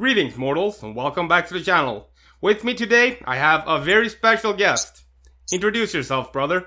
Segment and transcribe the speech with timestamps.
[0.00, 2.08] Greetings, mortals, and welcome back to the channel.
[2.40, 5.04] With me today, I have a very special guest.
[5.52, 6.64] Introduce yourself, brother.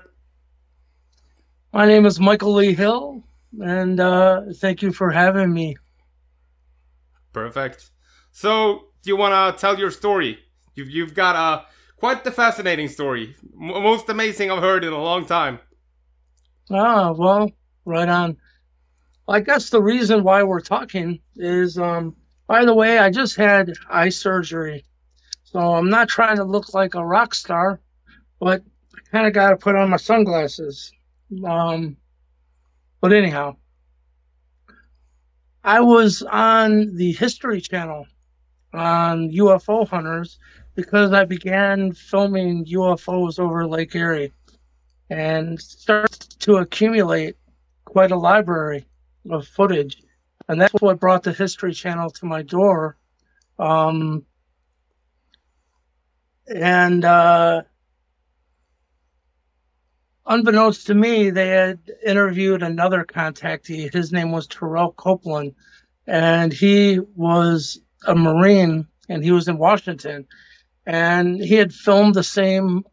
[1.72, 3.24] My name is Michael Lee Hill,
[3.60, 5.76] and uh, thank you for having me.
[7.32, 7.90] Perfect.
[8.30, 10.38] So, do you want to tell your story?
[10.76, 11.66] You've, you've got a
[11.96, 15.58] quite the fascinating story, M- most amazing I've heard in a long time.
[16.70, 17.50] Ah, well,
[17.84, 18.36] right on.
[19.26, 22.14] I guess the reason why we're talking is, um,
[22.46, 24.84] by the way, I just had eye surgery.
[25.44, 27.80] So I'm not trying to look like a rock star,
[28.40, 28.62] but
[28.94, 30.92] I kind of got to put on my sunglasses.
[31.44, 31.96] Um,
[33.00, 33.56] but anyhow,
[35.62, 38.06] I was on the History Channel
[38.74, 40.38] on UFO hunters
[40.74, 44.32] because I began filming UFOs over Lake Erie
[45.10, 47.36] and started to accumulate
[47.84, 48.84] quite a library
[49.30, 50.02] of footage.
[50.48, 52.96] And that's what brought the History Channel to my door.
[53.58, 54.24] Um,
[56.46, 57.62] and uh,
[60.26, 63.92] unbeknownst to me, they had interviewed another contactee.
[63.92, 65.54] His name was Terrell Copeland,
[66.06, 70.26] and he was a Marine and he was in Washington.
[70.86, 72.84] And he had filmed the same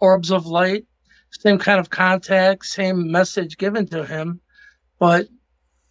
[0.00, 0.86] orbs of light,
[1.30, 4.40] same kind of contact, same message given to him,
[4.98, 5.28] but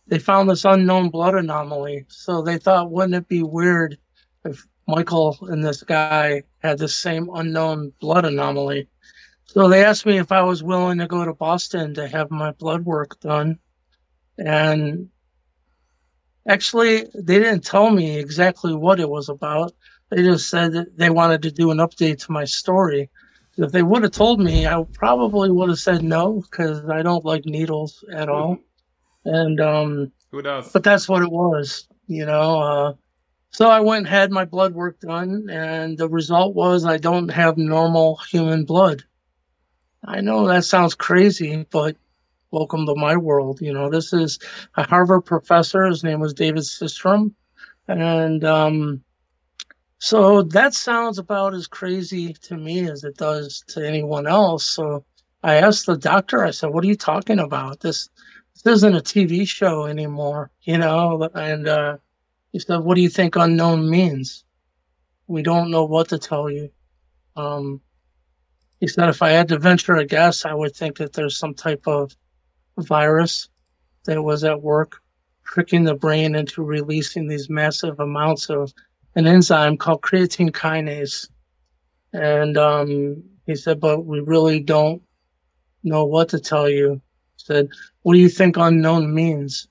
[0.10, 2.06] they found this unknown blood anomaly.
[2.10, 3.98] So they thought, wouldn't it be weird
[4.44, 8.88] if Michael and this guy had the same unknown blood anomaly?
[9.46, 12.52] So they asked me if I was willing to go to Boston to have my
[12.52, 13.60] blood work done.
[14.38, 15.10] And
[16.48, 19.74] actually, they didn't tell me exactly what it was about.
[20.10, 23.10] They just said that they wanted to do an update to my story.
[23.58, 27.26] If they would have told me, I probably would have said no because I don't
[27.26, 28.58] like needles at all.
[29.30, 30.72] And um, Who does?
[30.72, 32.60] but that's what it was, you know.
[32.60, 32.94] Uh,
[33.52, 37.30] so I went and had my blood work done, and the result was I don't
[37.30, 39.04] have normal human blood.
[40.06, 41.96] I know that sounds crazy, but
[42.52, 43.62] welcome to my world.
[43.62, 44.40] You know, this is
[44.78, 45.86] a Harvard professor.
[45.86, 47.34] His name was David Sistrom,
[47.88, 49.04] and um,
[50.00, 54.66] so that sounds about as crazy to me as it does to anyone else.
[54.66, 55.06] So
[55.44, 56.44] I asked the doctor.
[56.46, 57.82] I said, "What are you talking about?
[57.82, 58.10] This
[58.64, 61.98] this isn't a TV show anymore, you know?" And uh,
[62.52, 64.44] he said, "What do you think unknown means?
[65.28, 66.70] We don't know what to tell you."
[67.36, 67.82] Um,
[68.80, 71.54] he said, "If I had to venture a guess, I would think that there's some
[71.54, 72.16] type of
[72.78, 73.50] virus
[74.06, 75.02] that was at work,
[75.46, 78.74] tricking the brain into releasing these massive amounts of
[79.16, 81.30] an enzyme called creatine kinase."
[82.14, 85.02] And um, he said, "But we really don't
[85.84, 87.02] know what to tell you."
[87.50, 87.70] Said,
[88.04, 89.68] "What do you think unknown means?"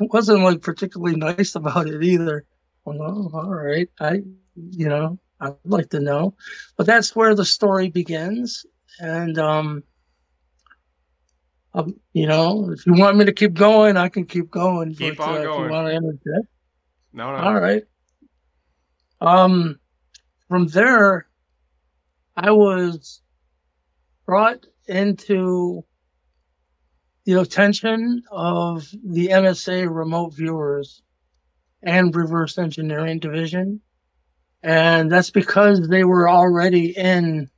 [0.00, 2.44] It wasn't like particularly nice about it either.
[2.84, 4.22] Well, all right, I,
[4.56, 6.34] you know, I'd like to know,
[6.76, 8.64] but that's where the story begins.
[8.98, 9.82] And um,
[11.74, 14.94] um, you know, if you want me to keep going, I can keep going.
[14.94, 15.64] Keep but, on uh, If going.
[15.64, 16.48] you want to interject,
[17.12, 17.36] No, no.
[17.36, 17.82] all right.
[19.20, 19.78] Um,
[20.48, 21.28] from there,
[22.36, 23.20] I was
[24.26, 25.84] brought into
[27.24, 31.02] the attention of the NSA remote viewers
[31.82, 33.80] and reverse engineering division.
[34.62, 37.48] And that's because they were already in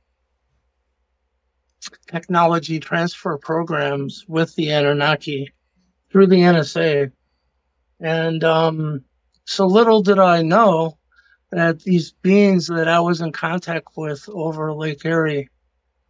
[2.07, 5.51] technology transfer programs with the Anunnaki
[6.11, 7.11] through the NSA.
[7.99, 9.03] And um,
[9.45, 10.97] so little did I know
[11.51, 15.49] that these beings that I was in contact with over Lake Erie,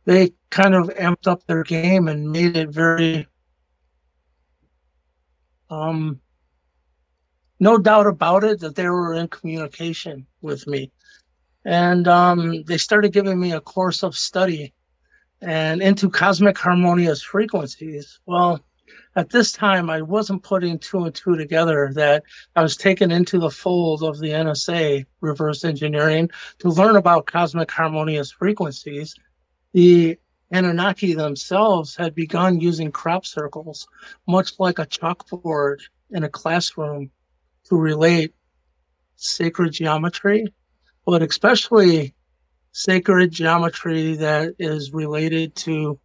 [0.06, 3.28] they kind of amped up their game and made it very
[5.70, 6.20] um
[7.60, 10.92] no doubt about it that they were in communication with me.
[11.64, 14.74] And um they started giving me a course of study
[15.42, 18.20] and into cosmic harmonious frequencies.
[18.26, 18.64] Well
[19.16, 22.24] at this time i wasn't putting two and two together that
[22.56, 26.30] i was taken into the fold of the nsa reverse engineering
[26.60, 29.16] to learn about cosmic harmonious frequencies.
[29.74, 30.18] The
[30.52, 33.88] Anunnaki themselves had begun using crop circles,
[34.28, 35.82] much like a chalkboard
[36.12, 37.10] in a classroom,
[37.66, 38.34] to relate
[39.16, 40.46] sacred geometry,
[41.06, 42.14] but especially
[42.72, 46.00] sacred geometry that is related to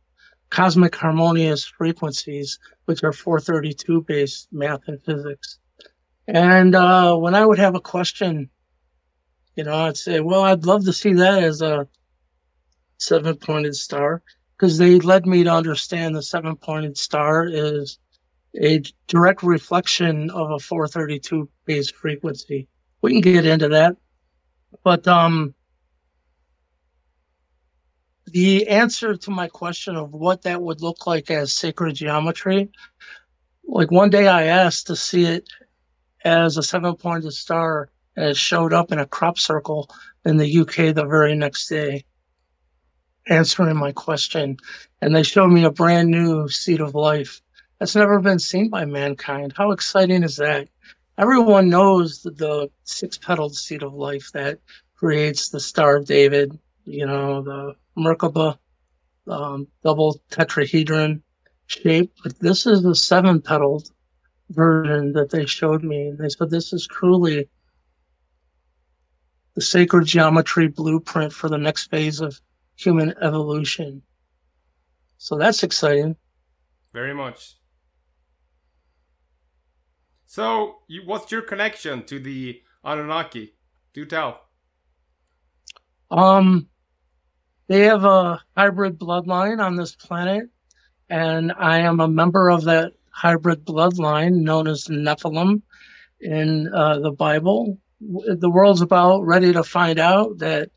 [0.48, 5.58] cosmic harmonious frequencies, which are 432 based math and physics.
[6.26, 8.50] And uh, when I would have a question,
[9.56, 11.88] you know, I'd say, well, I'd love to see that as a
[13.00, 14.22] seven pointed star
[14.56, 17.98] because they led me to understand the seven pointed star is
[18.60, 22.68] a direct reflection of a 432 base frequency.
[23.00, 23.96] we can get into that.
[24.84, 25.54] But um,
[28.26, 32.70] the answer to my question of what that would look like as sacred geometry,
[33.64, 35.48] like one day I asked to see it
[36.24, 39.88] as a seven pointed star and it showed up in a crop circle
[40.24, 42.04] in the UK the very next day,
[43.28, 44.56] answering my question.
[45.00, 47.40] And they showed me a brand new seed of life
[47.78, 49.54] that's never been seen by mankind.
[49.56, 50.68] How exciting is that?
[51.18, 54.58] Everyone knows the, six petaled seed of life that
[54.96, 58.58] creates the Star of David, you know, the Merkaba
[59.26, 61.22] um, double tetrahedron
[61.66, 63.90] shape, but this is the seven petaled
[64.50, 66.12] version that they showed me.
[66.18, 67.48] They said this is truly
[69.54, 72.40] the sacred geometry blueprint for the next phase of
[72.80, 74.02] human evolution.
[75.18, 76.16] So that's exciting.
[76.92, 77.56] Very much.
[80.26, 83.54] So, you, what's your connection to the Anunnaki?
[83.92, 84.40] Do tell.
[86.10, 86.68] Um,
[87.68, 90.48] they have a hybrid bloodline on this planet,
[91.08, 95.62] and I am a member of that hybrid bloodline known as Nephilim
[96.20, 97.78] in uh, the Bible.
[98.00, 100.70] The world's about ready to find out that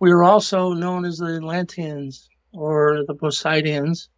[0.00, 4.08] we are also known as the Atlanteans or the Poseidians,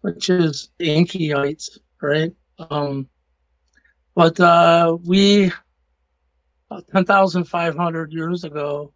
[0.00, 2.32] which is the Inkyites, right?
[2.70, 3.08] Um,
[4.14, 5.52] but uh, we,
[6.92, 8.92] 10,500 years ago,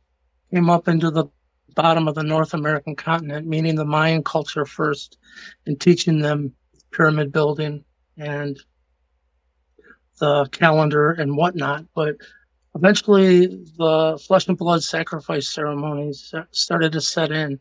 [0.52, 1.26] came up into the
[1.74, 5.18] bottom of the North American continent, meaning the Mayan culture first,
[5.66, 6.52] and teaching them
[6.92, 7.84] pyramid building
[8.16, 8.58] and
[10.20, 11.84] the calendar and whatnot.
[11.94, 12.16] But
[12.74, 17.60] eventually, the flesh and blood sacrifice ceremonies started to set in.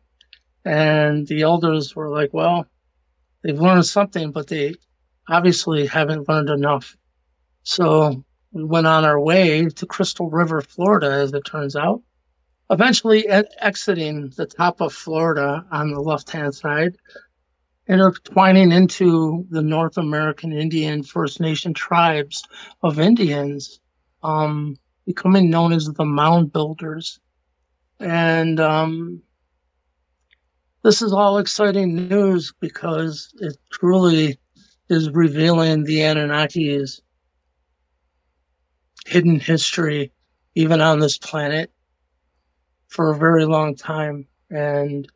[0.66, 2.66] And the elders were like, well,
[3.44, 4.76] they've learned something, but they
[5.30, 6.96] obviously haven't learned enough.
[7.64, 12.02] So we went on our way to Crystal River, Florida, as it turns out
[12.70, 16.96] eventually exiting the top of Florida on the left hand side,
[17.88, 22.44] intertwining into the North American Indian First Nation tribes
[22.84, 23.80] of Indians,
[24.22, 24.78] um,
[25.10, 27.20] becoming known as the Mound Builders.
[28.00, 29.24] And um,
[30.84, 34.38] this is all exciting news because it truly
[34.88, 37.02] is revealing the Anunnaki's
[39.08, 40.12] hidden history,
[40.54, 41.72] even on this planet
[42.90, 44.28] for a very long time.
[44.52, 45.12] And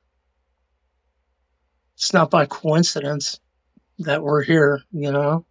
[1.95, 3.39] it's not by coincidence
[3.99, 5.45] that we're here, you know?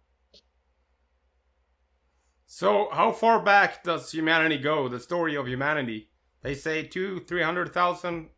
[2.55, 4.87] So, how far back does humanity go?
[4.87, 6.11] The story of humanity?
[6.43, 8.29] They say two, three hundred thousand.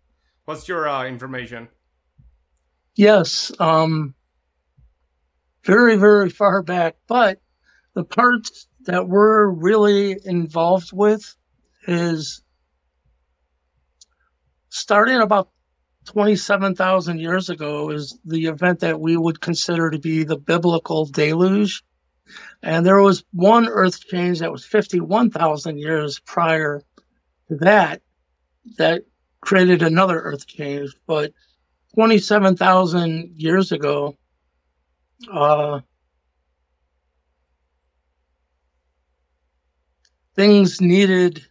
[0.45, 1.67] What's your uh, information?
[2.95, 4.15] Yes, um,
[5.65, 6.95] very, very far back.
[7.07, 7.41] But
[7.93, 11.35] the parts that we're really involved with
[11.85, 12.41] is
[14.69, 15.49] starting about
[16.05, 21.83] 27,000 years ago is the event that we would consider to be the biblical deluge.
[22.63, 26.81] And there was one earth change that was 51,000 years prior
[27.47, 28.01] to that
[28.77, 29.03] that
[29.41, 30.95] created another earth change.
[31.05, 31.31] But
[31.93, 34.15] 27,000 years ago,
[35.31, 35.81] uh,
[40.35, 41.45] things needed,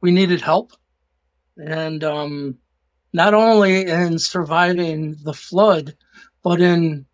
[0.00, 0.72] we needed help
[1.56, 2.58] and um,
[3.12, 5.96] not only in surviving the flood,
[6.42, 7.06] but in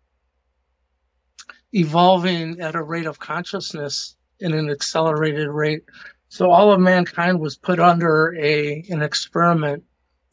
[1.73, 5.83] evolving at a rate of consciousness in an accelerated rate.
[6.29, 9.83] So all of mankind was put under a an experiment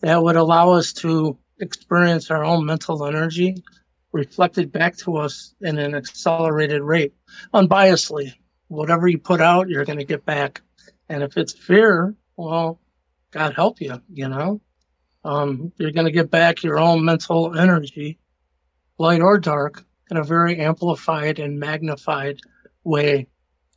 [0.00, 3.56] that would allow us to experience our own mental energy
[4.12, 7.14] reflected back to us in an accelerated rate,
[7.52, 8.32] unbiasedly.
[8.68, 10.62] Whatever you put out, you're going to get back.
[11.08, 12.80] And if it's fear, well,
[13.30, 14.60] God help you, you know.
[15.24, 18.18] Um, you're going to get back your own mental energy,
[18.98, 22.40] light or dark, in a very amplified and magnified
[22.84, 23.26] way.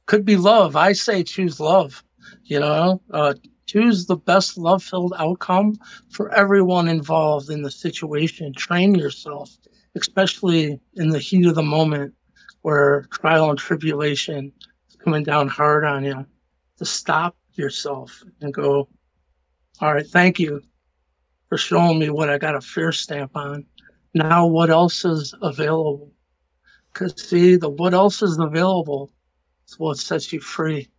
[0.06, 0.76] Could be love.
[0.76, 2.04] I say choose love,
[2.44, 3.34] you know, uh,
[3.66, 5.78] choose the best love filled outcome
[6.10, 8.54] for everyone involved in the situation.
[8.54, 9.58] Train yourself,
[9.96, 12.14] especially in the heat of the moment
[12.62, 14.52] where trial and tribulation
[14.90, 16.26] is coming down hard on you,
[16.78, 18.88] to stop yourself and go,
[19.80, 20.62] all right, thank you
[21.50, 23.66] for showing me what I got a fear stamp on.
[24.14, 26.11] Now, what else is available?
[26.94, 29.12] Because, see, the what else is available
[29.68, 30.90] is what sets you free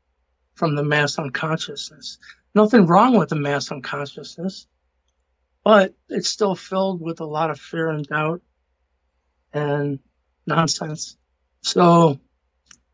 [0.55, 2.19] from the mass unconsciousness.
[2.55, 4.67] Nothing wrong with the mass unconsciousness,
[5.65, 8.43] but it's still filled with a lot of fear and doubt
[9.53, 9.99] and
[10.47, 11.17] nonsense.
[11.63, 12.19] So,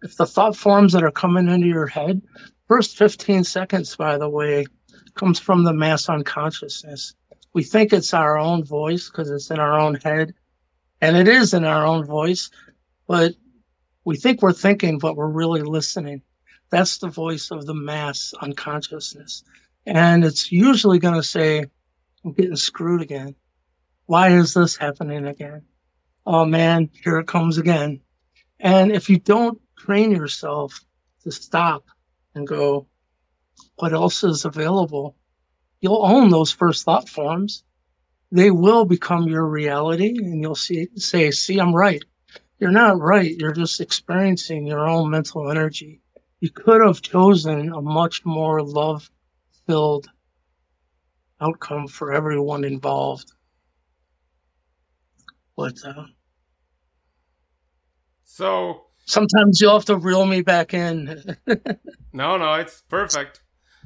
[0.02, 2.22] if the thought forms that are coming into your head
[2.68, 4.66] First 15 seconds, by the way,
[5.14, 7.14] comes from the mass unconsciousness.
[7.54, 10.34] We think it's our own voice because it's in our own head,
[11.00, 12.50] and it is in our own voice,
[13.08, 13.34] but
[14.04, 16.22] we think we're thinking, but we're really listening.
[16.70, 19.42] That's the voice of the mass unconsciousness.
[19.86, 21.64] And it's usually going to say,
[22.24, 23.34] I'm getting screwed again.
[24.06, 25.62] Why is this happening again?
[26.26, 28.00] Oh man, here it comes again.
[28.60, 30.80] And if you don't train yourself
[31.22, 31.84] to stop
[32.34, 32.86] and go,
[33.76, 35.16] what else is available?
[35.80, 37.64] You'll own those first thought forms.
[38.30, 42.02] They will become your reality and you'll see, say, see, I'm right.
[42.58, 43.36] You're not right.
[43.36, 46.00] You're just experiencing your own mental energy.
[46.40, 49.10] You could have chosen a much more love
[49.66, 50.08] filled
[51.40, 53.32] outcome for everyone involved.
[55.56, 56.04] But uh,
[58.24, 61.36] so sometimes you'll have to reel me back in.
[62.12, 63.40] no, no, it's perfect.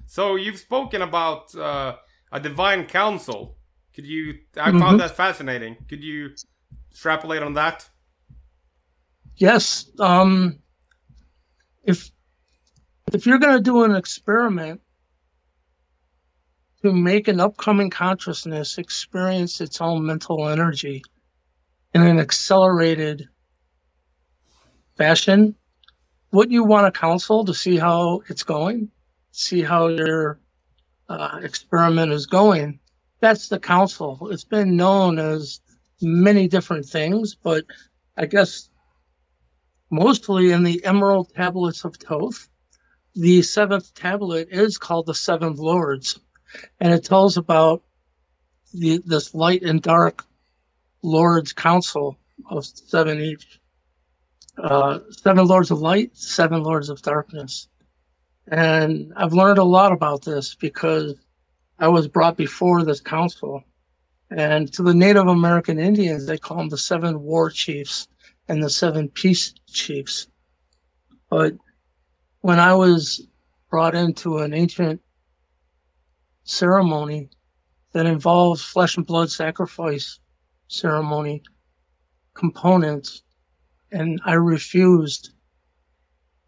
[0.06, 1.96] So you've spoken about uh,
[2.30, 3.56] a divine council.
[3.94, 4.38] Could you?
[4.56, 4.80] I mm-hmm.
[4.80, 5.76] found that fascinating.
[5.88, 6.30] Could you
[6.90, 7.88] extrapolate on that?
[9.36, 9.90] Yes.
[9.98, 10.58] Um,
[11.84, 12.10] if
[13.12, 14.80] if you're going to do an experiment
[16.82, 21.02] to make an upcoming consciousness experience its own mental energy
[21.94, 23.28] in an accelerated
[24.96, 25.54] fashion,
[26.30, 28.90] what you want to counsel to see how it's going,
[29.32, 30.40] see how your
[31.08, 32.80] uh, experiment is going,
[33.20, 34.28] that's the council.
[34.30, 35.60] It's been known as
[36.00, 37.64] many different things, but
[38.16, 38.70] I guess
[39.92, 42.48] mostly in the Emerald Tablets of Thoth.
[43.14, 46.18] The seventh tablet is called the Seven Lords,
[46.80, 47.82] and it tells about
[48.72, 50.24] the, this light and dark
[51.02, 52.18] Lords Council
[52.48, 53.60] of seven each.
[54.56, 57.68] Uh, seven Lords of Light, seven Lords of Darkness.
[58.48, 61.14] And I've learned a lot about this because
[61.78, 63.62] I was brought before this council.
[64.30, 68.08] And to the Native American Indians, they call them the seven war chiefs
[68.52, 70.26] and the seven peace chiefs.
[71.30, 71.54] But
[72.42, 73.26] when I was
[73.70, 75.00] brought into an ancient
[76.44, 77.30] ceremony
[77.94, 80.20] that involves flesh and blood sacrifice
[80.68, 81.42] ceremony
[82.34, 83.22] components,
[83.90, 85.30] and I refused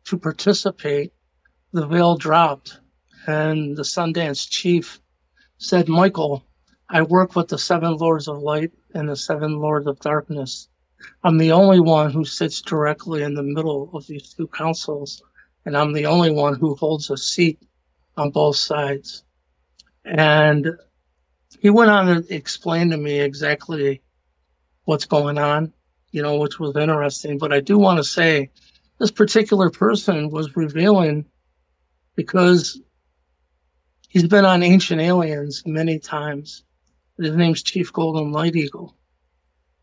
[0.05, 1.11] to participate,
[1.73, 2.81] the veil dropped,
[3.27, 5.01] and the Sundance chief
[5.57, 6.45] said, Michael,
[6.87, 10.69] I work with the seven lords of light and the seven lords of darkness.
[11.23, 15.23] I'm the only one who sits directly in the middle of these two councils,
[15.65, 17.59] and I'm the only one who holds a seat
[18.17, 19.25] on both sides.
[20.05, 20.69] And
[21.61, 24.03] he went on to explain to me exactly
[24.85, 25.73] what's going on,
[26.11, 27.39] you know, which was interesting.
[27.39, 28.51] But I do want to say
[28.99, 31.25] this particular person was revealing
[32.17, 32.81] because
[34.09, 36.65] he's been on Ancient Aliens many times.
[37.19, 38.95] His name's Chief Golden Light Eagle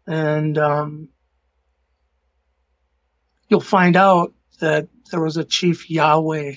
[0.07, 1.09] and um,
[3.49, 6.53] you'll find out that there was a chief Yahweh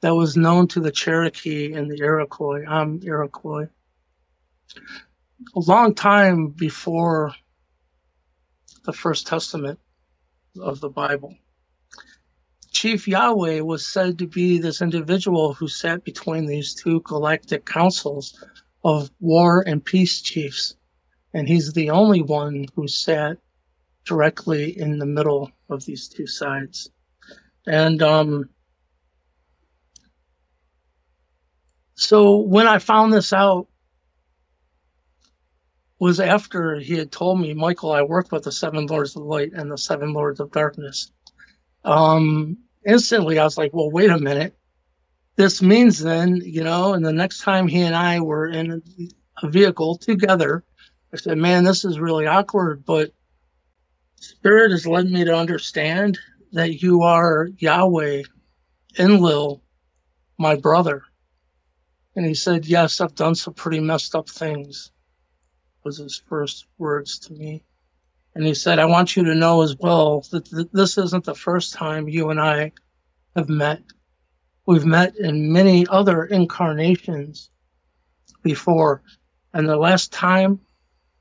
[0.00, 2.64] that was known to the Cherokee and the Iroquois.
[2.66, 3.68] I'm Iroquois.
[5.54, 7.32] A long time before
[8.84, 9.78] the First Testament
[10.60, 11.34] of the Bible.
[12.70, 18.42] Chief Yahweh was said to be this individual who sat between these two galactic councils
[18.84, 20.76] of war and peace chiefs
[21.36, 23.36] and he's the only one who sat
[24.06, 26.90] directly in the middle of these two sides.
[27.66, 28.48] And um,
[31.94, 33.66] so when I found this out,
[35.98, 39.52] was after he had told me, Michael, I work with the seven lords of light
[39.52, 41.12] and the seven lords of darkness.
[41.84, 44.56] Um, instantly, I was like, well, wait a minute.
[45.36, 48.82] This means then, you know, and the next time he and I were in
[49.42, 50.64] a vehicle together,
[51.16, 53.10] I said, man, this is really awkward, but
[54.16, 56.18] Spirit has led me to understand
[56.52, 58.24] that you are Yahweh,
[58.98, 59.62] Enlil,
[60.36, 61.04] my brother.
[62.16, 64.90] And he said, yes, I've done some pretty messed up things,
[65.84, 67.62] was his first words to me.
[68.34, 71.34] And he said, I want you to know as well that th- this isn't the
[71.34, 72.72] first time you and I
[73.36, 73.80] have met.
[74.66, 77.48] We've met in many other incarnations
[78.42, 79.00] before.
[79.54, 80.60] And the last time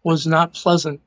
[0.06, 1.02] was not pleasant.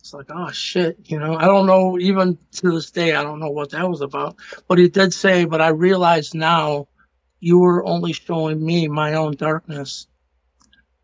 [0.00, 3.38] It's like, oh shit, you know, I don't know, even to this day, I don't
[3.40, 4.36] know what that was about.
[4.68, 6.88] But he did say, but I realize now
[7.40, 10.08] you were only showing me my own darkness.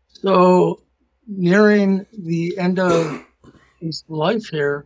[0.09, 0.83] So,
[1.27, 3.25] nearing the end of
[3.79, 4.85] his life here,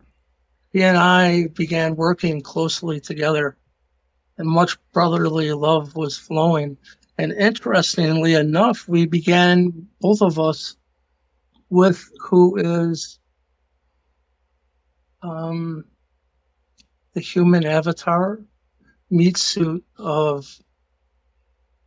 [0.72, 3.56] he and I began working closely together.
[4.38, 6.76] and much brotherly love was flowing.
[7.18, 10.76] And interestingly enough, we began, both of us,
[11.70, 13.18] with who is
[15.22, 15.84] um,
[17.14, 18.40] the human avatar
[19.10, 20.46] meat suit of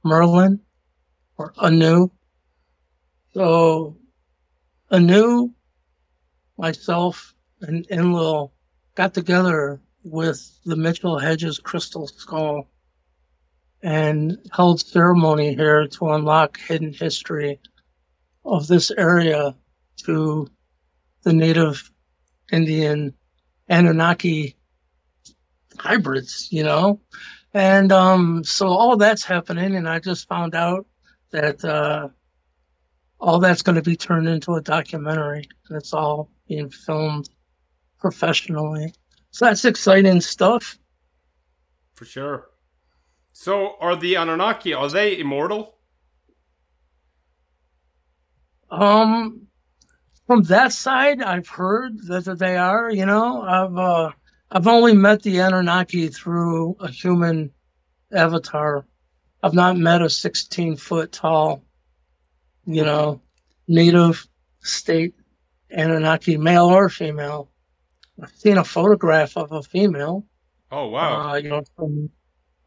[0.03, 0.59] Merlin
[1.37, 2.09] or Anu.
[3.33, 3.97] So
[4.91, 5.51] Anu,
[6.57, 8.53] myself, and Enlil
[8.95, 12.69] got together with the Mitchell Hedges crystal skull
[13.81, 17.59] and held ceremony here to unlock hidden history
[18.43, 19.55] of this area
[20.03, 20.47] to
[21.23, 21.91] the native
[22.51, 23.13] Indian
[23.67, 24.55] Anunnaki
[25.77, 26.99] hybrids, you know?
[27.53, 30.85] And um, so all that's happening, and I just found out
[31.31, 32.09] that uh,
[33.19, 37.29] all that's going to be turned into a documentary, and it's all being filmed
[37.99, 38.93] professionally.
[39.31, 40.77] So that's exciting stuff.
[41.93, 42.49] For sure.
[43.33, 45.75] So, are the Anunnaki are they immortal?
[48.69, 49.47] Um,
[50.29, 52.91] from that side, I've heard that, they are.
[52.91, 54.11] You know, I've uh,
[54.51, 57.49] I've only met the Anunnaki through a human
[58.13, 58.85] avatar.
[59.41, 61.63] I've not met a 16 foot tall,
[62.67, 63.19] you know,
[63.67, 64.27] native
[64.59, 65.15] state
[65.71, 67.49] Anunnaki, male or female.
[68.21, 70.27] I've seen a photograph of a female.
[70.71, 71.31] Oh wow!
[71.31, 72.07] Uh, you know, from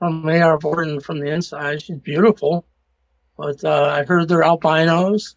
[0.00, 0.58] from A.R.
[0.58, 2.66] Borden from the inside, she's beautiful.
[3.38, 5.36] But uh, I heard they're albinos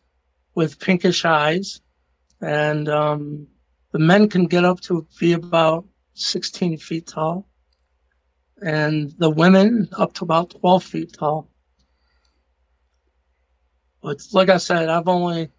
[0.56, 1.82] with pinkish eyes,
[2.46, 3.48] and um,
[3.92, 5.84] the men can get up to be about
[6.14, 7.48] 16 feet tall,
[8.62, 11.50] and the women up to about 12 feet tall.
[14.04, 15.50] But like I said, I've only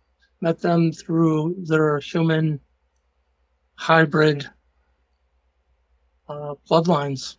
[0.40, 2.60] met them through their human
[3.74, 4.48] hybrid
[6.28, 7.36] uh, bloodlines.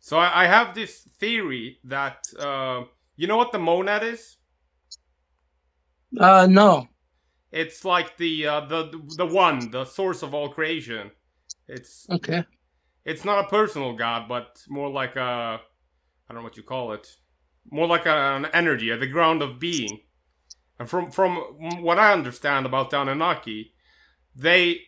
[0.00, 2.84] So I, have this theory that uh,
[3.16, 4.36] you know what the monad is.
[6.18, 6.88] Uh, no.
[7.52, 11.10] It's like the uh, the the one, the source of all creation.
[11.68, 12.44] It's okay.
[13.04, 15.60] It's not a personal god, but more like a
[16.28, 17.08] I don't know what you call it.
[17.70, 20.00] More like a, an energy, the ground of being.
[20.78, 21.36] And from from
[21.82, 23.72] what I understand about the Anunnaki,
[24.34, 24.80] they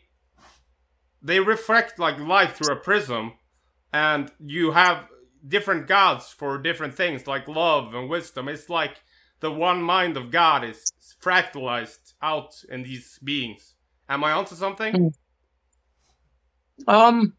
[1.22, 3.34] they reflect like light through a prism,
[3.92, 5.06] and you have
[5.46, 8.48] different gods for different things like love and wisdom.
[8.48, 9.00] It's like
[9.40, 13.74] the one mind of God is fractalized out in these beings.
[14.09, 14.94] Am I onto something?
[14.94, 16.90] Hmm.
[16.90, 17.33] Um,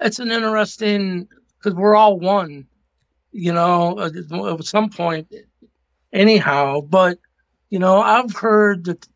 [0.00, 2.66] it's an interesting because we're all one
[3.32, 5.32] you know, at some point,
[6.12, 6.80] anyhow.
[6.80, 7.18] But,
[7.70, 9.06] you know, I've heard that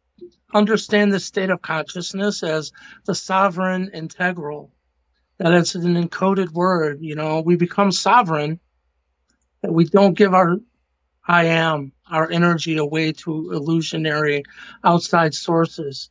[0.53, 2.71] understand the state of consciousness as
[3.07, 4.73] the sovereign integral,
[5.39, 6.99] that it's an encoded word.
[7.01, 8.61] You know, we become sovereign,
[9.65, 10.59] that we don't give our
[11.27, 14.45] I am, our energy away to illusionary
[14.85, 16.11] outside sources.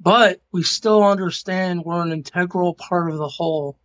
[0.00, 3.76] But we still understand we're an integral part of the whole,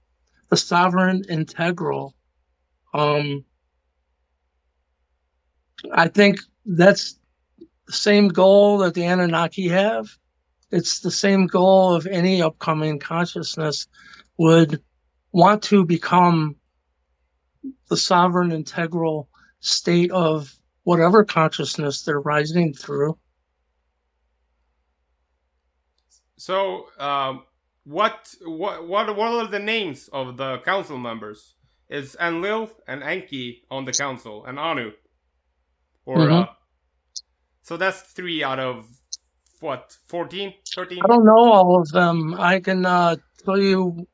[0.49, 2.13] the sovereign integral
[2.93, 3.45] um,
[5.93, 7.17] I think that's
[7.87, 10.09] the same goal that the Anunnaki have.
[10.71, 13.87] It's the same goal of any upcoming consciousness
[14.37, 14.81] would
[15.31, 16.55] want to become
[17.89, 23.17] the sovereign integral state of whatever consciousness they're rising through.
[26.37, 27.43] So, um,
[27.83, 31.55] what what what what are the names of the council members?
[31.91, 34.91] is Enlil and Enki on the council, and Anu.
[36.05, 36.33] Or mm-hmm.
[36.33, 36.45] uh,
[37.61, 38.87] so that's three out of
[39.59, 40.99] what 14, 13?
[41.03, 42.33] I don't know all of them.
[42.39, 44.07] I can uh, tell you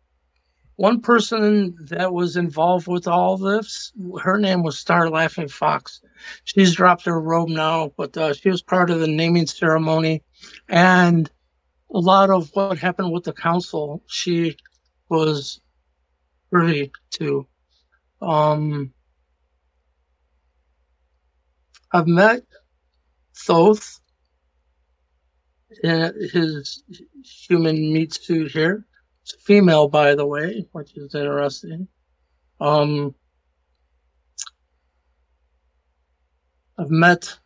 [0.78, 3.92] one person that was involved with all this.
[4.22, 6.02] Her name was Star Laughing Fox.
[6.46, 10.24] She's dropped her robe now, but uh, she was part of the naming ceremony,
[10.70, 11.30] and
[11.94, 14.04] a lot of what happened with the council.
[14.08, 14.56] She
[15.10, 15.60] was
[16.52, 17.48] privy to.
[18.22, 18.94] Um,
[21.92, 22.44] I've met
[23.36, 24.00] Thoth
[25.84, 26.84] in his
[27.24, 28.86] human meat suit here.
[29.28, 31.90] It's female, by the way, which is interesting.
[32.62, 33.14] Um,
[36.78, 37.38] I've met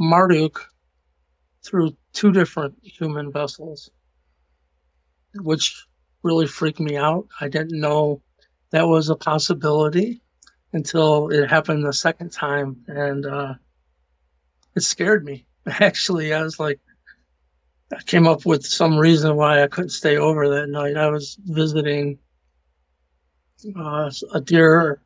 [0.00, 0.66] Marduk
[1.62, 3.90] through two different human vessels,
[5.34, 5.86] which
[6.22, 7.28] really freaked me out.
[7.38, 8.22] I didn't know
[8.70, 10.22] that was a possibility
[10.72, 13.54] until it happened the second time, and uh,
[14.74, 15.44] it scared me.
[15.66, 16.80] Actually, I was like,
[17.92, 20.96] I came up with some reason why I couldn't stay over that night.
[20.96, 22.18] I was visiting
[23.76, 25.02] uh, a dear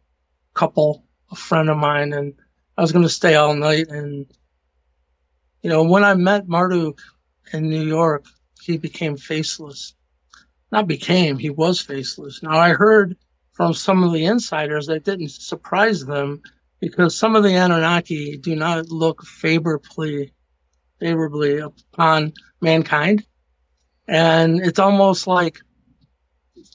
[0.54, 2.34] couple, a friend of mine, and
[2.76, 3.88] I was going to stay all night.
[3.88, 4.26] And,
[5.62, 7.00] you know, when I met Marduk
[7.52, 8.24] in New York,
[8.62, 9.94] he became faceless.
[10.70, 12.42] Not became, he was faceless.
[12.42, 13.16] Now, I heard
[13.52, 16.42] from some of the insiders that didn't surprise them
[16.80, 20.32] because some of the Anunnaki do not look favorably
[21.00, 23.26] favorably upon mankind,
[24.06, 25.58] and it's almost like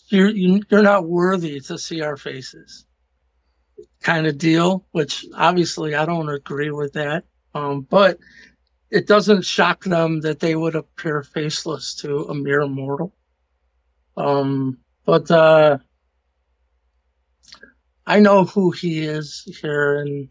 [0.07, 2.85] you're you're not worthy to see our faces,
[4.01, 4.85] kind of deal.
[4.91, 8.19] Which obviously I don't agree with that, um, but
[8.91, 13.15] it doesn't shock them that they would appear faceless to a mere mortal.
[14.15, 15.79] Um, but uh,
[18.05, 20.29] I know who he is here in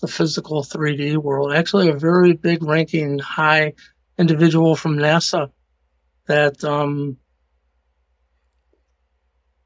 [0.00, 1.52] the physical 3D world.
[1.52, 3.74] Actually, a very big ranking high
[4.18, 5.50] individual from NASA
[6.26, 7.16] that um,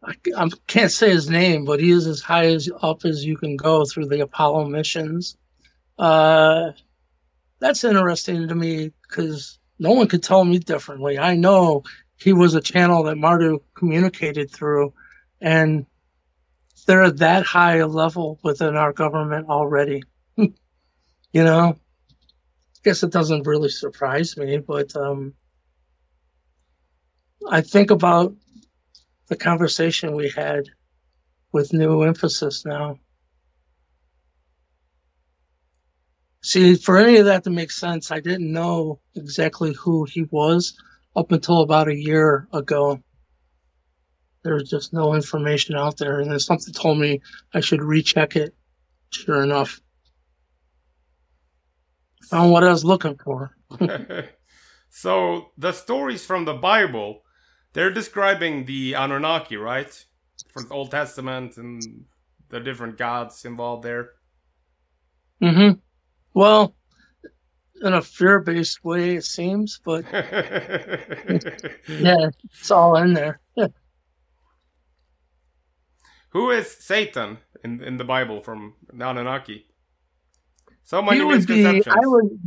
[0.03, 3.37] I, I, can't say his name, but he is as high as up as you
[3.37, 5.37] can go through the Apollo missions.
[5.99, 6.73] Uh,
[7.61, 11.19] that's interesting to me because no one could tell me differently.
[11.19, 11.83] I know
[12.17, 14.93] he was a channel that Marduk communicated through,
[15.41, 15.87] and
[16.87, 20.03] they're at that high a level within our government already.
[20.37, 20.53] you
[21.33, 21.77] know,
[22.89, 25.35] guess it doesn't really surprise me, but um,
[27.51, 28.35] I think about
[29.29, 30.65] the conversation we had
[31.53, 32.99] with new emphasis now.
[36.43, 40.77] See, for any of that to make sense, I didn't know exactly who he was
[41.17, 43.03] up until about a year ago
[44.45, 46.21] There was just no information out there.
[46.21, 47.21] And then something told me
[47.55, 48.55] I should recheck it.
[49.13, 49.81] Sure enough,
[52.29, 53.57] found what I was looking for.
[54.91, 57.23] so the stories from the Bible,
[57.73, 60.05] they're describing the Anunnaki, right?
[60.53, 61.83] From the Old Testament and
[62.49, 64.11] the different gods involved there.
[65.43, 65.79] Mm-hmm.
[66.35, 66.75] Well,
[67.83, 70.97] in a fear-based way, it seems, but yeah,
[72.45, 73.41] it's all in there.
[76.31, 79.68] Who is Satan in in the Bible from Anunnaki?
[80.89, 81.85] So many misconceptions.
[81.85, 82.41] Be, I would,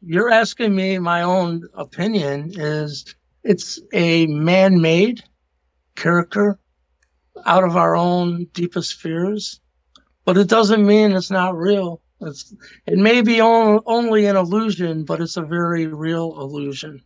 [0.00, 2.50] you're asking me my own opinion.
[2.56, 5.22] Is it's a man-made
[5.94, 6.58] character
[7.46, 9.60] out of our own deepest fears,
[10.24, 12.02] but it doesn't mean it's not real.
[12.20, 12.52] It's,
[12.84, 17.00] it may be on, only an illusion, but it's a very real illusion.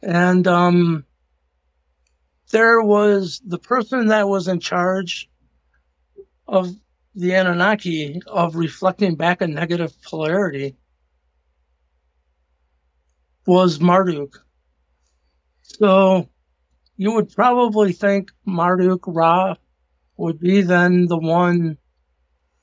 [0.00, 1.04] And um,
[2.50, 5.28] there was the person that was in charge
[6.48, 6.74] of
[7.14, 10.76] the Anunnaki of reflecting back a negative polarity
[13.46, 14.44] was Marduk.
[15.62, 16.28] So
[16.96, 19.54] you would probably think Marduk Ra
[20.16, 21.78] would be then the one,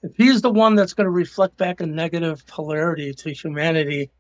[0.04, 4.12] if he's the one that's going to reflect back a negative polarity to humanity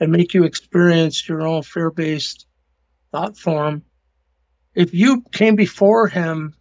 [0.00, 2.46] and make you experience your own fear based
[3.12, 3.82] thought form.
[4.74, 6.54] If you came before him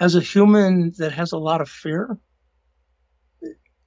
[0.00, 2.18] as a human that has a lot of fear,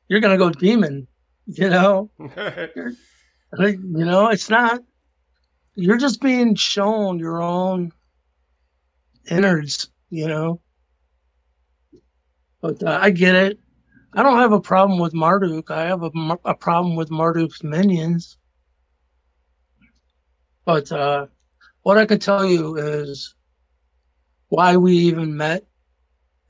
[0.08, 1.08] you're going to go demon,
[1.46, 2.10] you know?
[2.20, 4.82] you know, it's not,
[5.76, 7.91] you're just being shown your own
[9.30, 10.62] innards, you know?
[12.62, 13.60] But uh, I get it.
[14.13, 15.70] I don't have a problem with Marduk.
[15.70, 16.12] I have a,
[16.46, 18.38] a problem with Marduk's minions.
[20.65, 21.28] But uh,
[21.84, 23.36] what I can tell you is
[24.50, 25.65] why we even met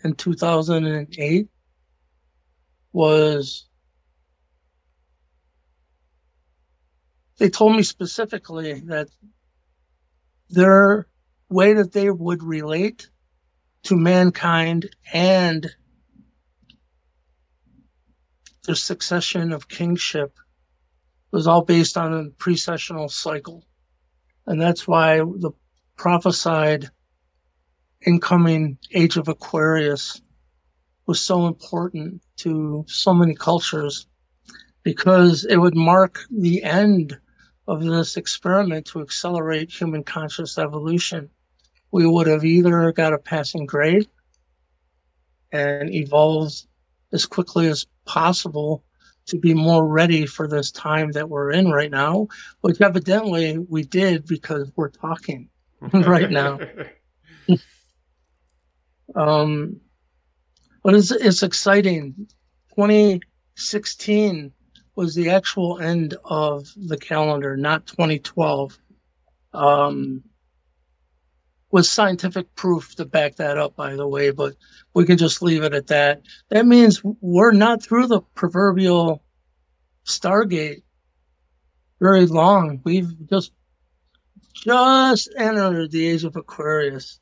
[0.04, 1.48] in 2008
[2.94, 3.68] was
[7.38, 9.10] they told me specifically that
[10.50, 11.08] their
[11.50, 13.10] way that they would relate
[13.84, 15.70] to mankind and
[18.66, 20.38] their succession of kingship
[21.32, 23.64] was all based on a precessional cycle.
[24.46, 25.52] And that's why the
[25.96, 26.90] prophesied
[28.06, 30.22] incoming age of Aquarius
[31.06, 34.08] was so important to so many cultures
[34.84, 37.18] because it would mark the end
[37.68, 41.30] of this experiment to accelerate human conscious evolution.
[41.92, 44.08] We would have either got a passing grade
[45.52, 46.68] and evolved
[47.14, 48.84] as quickly as possible
[49.28, 52.28] to be more ready for this time that we're in right now,
[52.62, 55.50] which evidently we did because we're talking
[55.94, 56.60] right now.
[59.16, 59.80] Um,
[60.84, 62.28] but it's, it's exciting.
[62.76, 64.52] 2016
[64.96, 68.78] was the actual end of the calendar, not 2012.
[69.54, 70.24] Um,
[71.72, 74.56] with scientific proof to back that up, by the way, but
[74.94, 76.22] we can just leave it at that.
[76.50, 79.24] That means we're not through the proverbial
[80.06, 80.84] Stargate
[82.00, 82.82] very long.
[82.84, 83.52] We've just
[84.54, 87.20] just entered the age of Aquarius.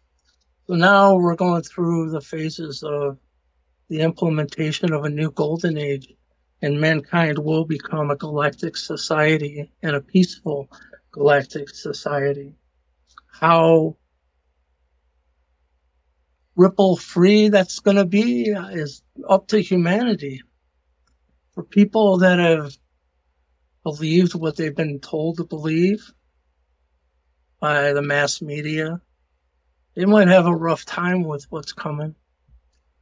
[0.68, 3.20] So now we're going through the phases of
[3.88, 6.12] the implementation of a new golden age,
[6.64, 10.68] and mankind will become a galactic society and a peaceful
[11.12, 12.56] galactic society.
[13.28, 13.98] How
[16.56, 20.42] ripple free that's going to be is up to humanity.
[21.54, 22.76] For people that have
[23.84, 26.12] believed what they've been told to believe
[27.60, 29.00] by the mass media,
[29.96, 32.16] they might have a rough time with what's coming.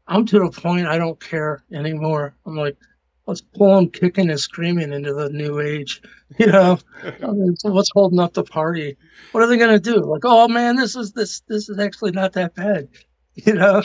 [0.08, 2.36] I'm to the point I don't care anymore.
[2.46, 2.78] I'm like,
[3.26, 6.02] let's pull them kicking and screaming into the new age.
[6.40, 8.98] You know, I mean, so what's holding up the party?
[9.34, 9.98] What are they going to do?
[9.98, 12.88] Like, oh man, this is this this is actually not that bad.
[13.36, 13.84] You know,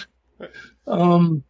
[0.87, 1.45] um,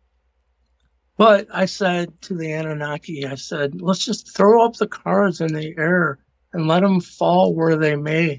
[1.17, 5.53] but I said to the Anunnaki, I said, let's just throw up the cards in
[5.53, 6.19] the air
[6.53, 8.39] and let them fall where they may.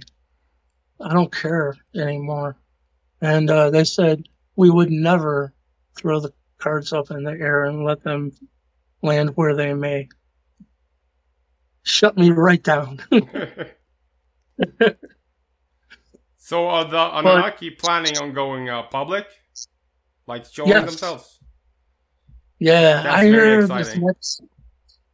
[0.99, 2.57] I don't care anymore.
[3.21, 5.53] And uh, they said we would never
[5.97, 8.31] throw the cards up in the air and let them
[9.01, 10.07] land where they may.
[11.83, 12.99] Shut me right down.
[16.37, 19.25] so are the Anunnaki but, planning on going uh, public?
[20.27, 20.85] Like showing yes.
[20.85, 21.39] themselves?
[22.59, 24.41] Yeah, That's I hear this next.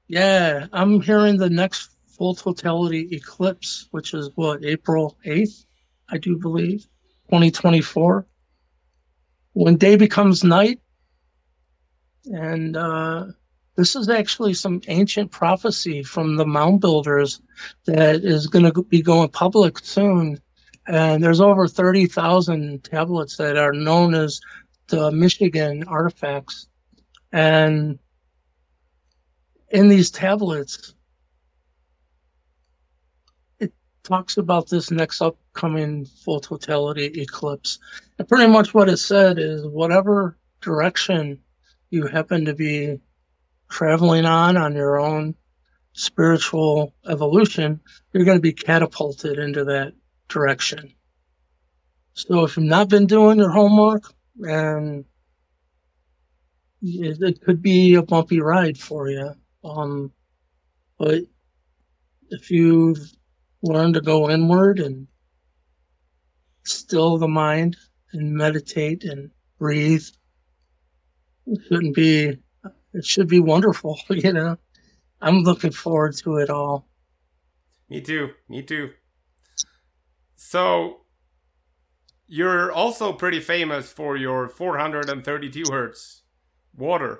[0.07, 5.65] Yeah, I'm hearing the next full totality eclipse, which is what April 8th,
[6.09, 6.87] I do believe,
[7.29, 8.25] 2024.
[9.53, 10.79] When day becomes night,
[12.25, 13.27] and uh,
[13.75, 17.41] this is actually some ancient prophecy from the mound builders
[17.85, 20.39] that is going to be going public soon.
[20.87, 24.39] And there's over 30,000 tablets that are known as
[24.87, 26.67] the Michigan artifacts.
[27.31, 27.99] And
[29.69, 30.93] in these tablets,
[33.59, 33.73] it
[34.05, 37.79] talks about this next upcoming full totality eclipse.
[38.17, 41.39] And pretty much what it said is whatever direction
[41.89, 42.99] you happen to be
[43.69, 45.35] traveling on on your own
[45.93, 47.79] spiritual evolution,
[48.13, 49.93] you're going to be catapulted into that
[50.29, 50.93] direction.
[52.13, 54.03] So if you've not been doing your homework,
[54.41, 55.05] and
[56.81, 59.33] it, it could be a bumpy ride for you.
[59.63, 60.11] Um,
[60.97, 61.23] but
[62.29, 62.99] if you've
[63.65, 65.07] learned to go inward and
[66.63, 67.77] still the mind
[68.13, 70.05] and meditate and breathe,
[71.47, 72.37] it shouldn't be
[72.93, 74.57] it should be wonderful, you know.
[75.21, 76.87] I'm looking forward to it all.
[77.89, 78.31] Me too.
[78.47, 78.91] Me too.
[80.35, 81.01] So,
[82.27, 86.23] you're also pretty famous for your 432 hertz
[86.75, 87.19] water.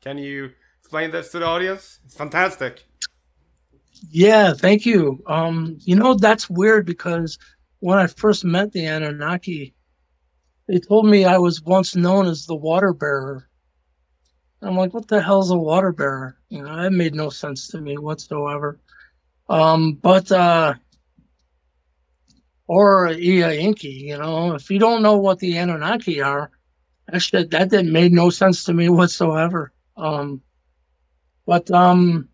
[0.00, 1.98] Can you explain this to the audience?
[2.04, 2.84] It's fantastic.
[4.10, 5.22] Yeah, thank you.
[5.26, 7.38] Um, you know, that's weird because
[7.80, 9.74] when I first met the Anunnaki,
[10.68, 13.48] they told me I was once known as the water bearer.
[14.62, 16.36] I'm like, what the hell's a water bearer?
[16.48, 18.80] You know, that made no sense to me whatsoever.
[19.48, 20.74] Um, but uh,
[22.66, 26.50] or Ea Enki, you know, if you don't know what the Anunnaki are,
[27.08, 29.72] that that didn't made no sense to me whatsoever.
[29.96, 30.42] Um,
[31.46, 32.28] but um,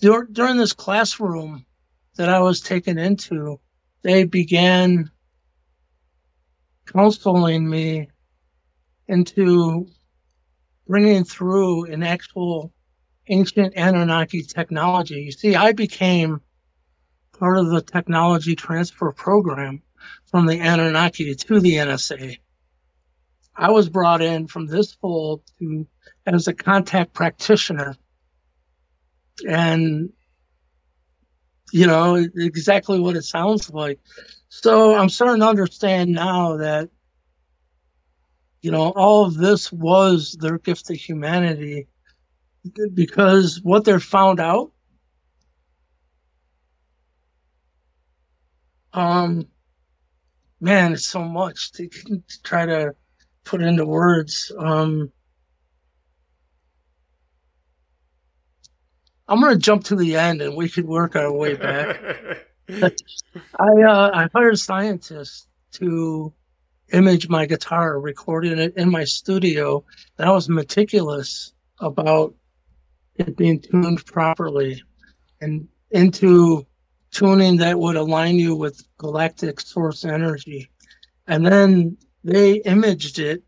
[0.00, 1.64] dur- during this classroom
[2.16, 3.60] that I was taken into,
[4.02, 5.10] they began
[6.86, 8.08] counseling me
[9.06, 9.88] into
[10.86, 12.72] bringing through an actual
[13.28, 15.22] ancient Anunnaki technology.
[15.22, 16.40] You see, I became
[17.38, 19.82] part of the technology transfer program
[20.26, 22.38] from the Anunnaki to the NSA.
[23.54, 25.86] I was brought in from this fold to
[26.26, 27.96] as a contact practitioner.
[29.46, 30.10] And
[31.72, 34.00] you know, exactly what it sounds like.
[34.48, 36.88] So I'm starting to understand now that
[38.62, 41.86] you know, all of this was their gift to humanity
[42.94, 44.72] because what they found out
[48.92, 49.46] um
[50.60, 52.94] man it's so much to, to try to
[53.44, 55.12] put into words um
[59.28, 62.00] i'm going to jump to the end and we could work our way back
[62.70, 66.32] i uh i hired scientists to
[66.92, 69.84] image my guitar, recording it in my studio.
[70.16, 72.34] And I was meticulous about
[73.16, 74.82] it being tuned properly
[75.40, 76.66] and into
[77.10, 80.68] tuning that would align you with galactic source energy.
[81.26, 83.42] And then they imaged it.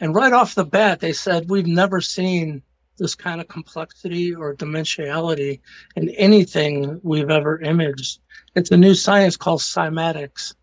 [0.00, 2.62] And right off the bat, they said, We've never seen
[2.98, 5.60] this kind of complexity or dimensionality
[5.96, 8.20] in anything we've ever imaged.
[8.54, 10.54] It's a new science called cymatics,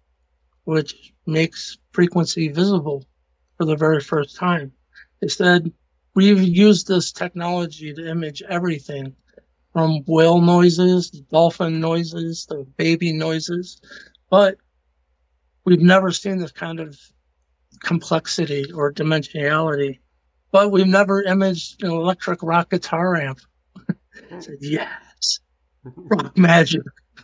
[0.66, 3.06] which makes frequency visible
[3.58, 4.72] for the very first time.
[5.22, 5.72] They said,
[6.16, 9.16] We've used this technology to image everything
[9.72, 13.80] from whale noises, dolphin noises, to baby noises,
[14.30, 14.58] but
[15.66, 17.00] we've never seen this kind of
[17.82, 20.00] complexity or dimensionality.
[20.52, 23.40] But we've never imaged an electric rock guitar amp.
[24.40, 25.40] Said, yes,
[25.84, 26.82] rock magic.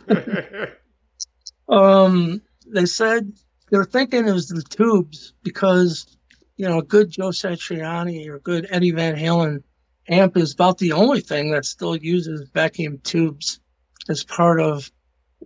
[1.68, 3.32] um, they said
[3.70, 6.16] they're thinking it was the tubes because,
[6.56, 9.62] you know, a good Joe Satriani or good Eddie Van Halen
[10.08, 13.60] amp is about the only thing that still uses vacuum tubes
[14.08, 14.90] as part of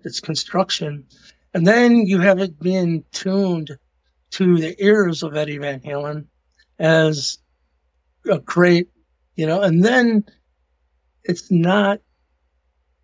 [0.05, 1.05] its construction.
[1.55, 3.77] And then you have it being tuned
[4.33, 6.27] to the ears of Eddie Van Halen
[6.79, 7.38] as
[8.28, 8.88] a great,
[9.37, 10.24] you know, and then
[11.24, 12.00] it's not,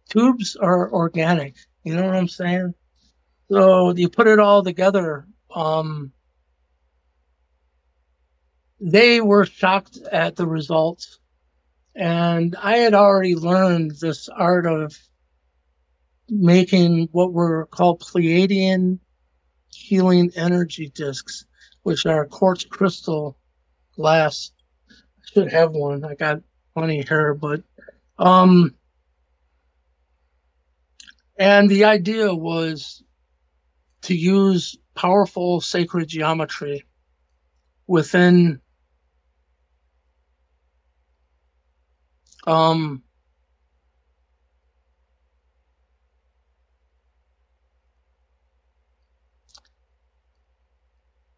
[0.08, 1.56] tubes are organic.
[1.84, 2.74] You know what I'm saying?
[3.50, 5.26] So you put it all together.
[5.54, 6.12] Um,
[8.80, 11.18] they were shocked at the results
[11.96, 14.98] and I had already learned this art of
[16.28, 18.98] making what were called Pleiadian
[19.72, 21.46] healing energy discs,
[21.84, 23.38] which are quartz crystal
[23.94, 24.52] glass.
[25.32, 26.04] Should have one.
[26.04, 26.42] I got
[26.74, 27.62] plenty here, but
[28.18, 28.74] um
[31.38, 33.02] and the idea was
[34.02, 36.84] to use powerful sacred geometry
[37.86, 38.60] within
[42.46, 43.02] Um,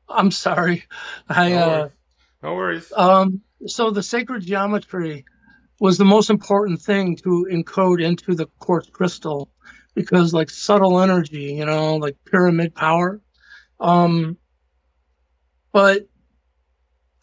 [0.09, 0.85] I'm sorry.
[1.29, 1.93] I no uh worries.
[2.43, 2.93] No worries.
[2.97, 5.25] um so the sacred geometry
[5.81, 9.51] was the most important thing to encode into the quartz crystal
[9.95, 13.21] because like subtle energy, you know, like pyramid power.
[13.81, 14.37] Um
[15.73, 16.09] but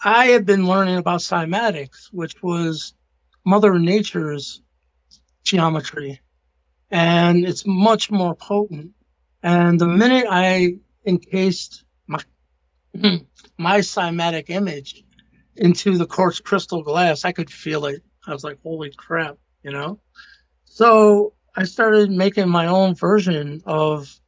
[0.03, 2.93] I had been learning about cymatics, which was
[3.45, 4.61] Mother Nature's
[5.43, 6.21] geometry,
[6.91, 8.91] and it's much more potent.
[9.41, 12.19] And the minute I encased my
[13.57, 15.04] my cymatic image
[15.57, 18.01] into the quartz crystal glass, I could feel it.
[18.27, 19.99] I was like, "Holy crap!" You know.
[20.65, 24.19] So I started making my own version of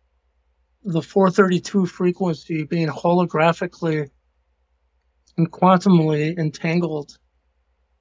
[0.84, 4.10] the 432 frequency being holographically
[5.38, 7.18] and quantumly entangled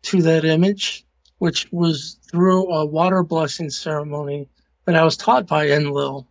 [0.03, 1.07] to that image
[1.39, 4.49] which was through a water blessing ceremony
[4.87, 6.27] that I was taught by Enlil,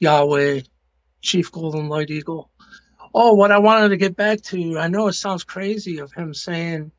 [0.00, 0.60] Yahweh,
[1.22, 2.50] Chief Golden Light Eagle.
[3.14, 6.32] Oh, what I wanted to get back to, I know it sounds crazy of him
[6.32, 6.92] saying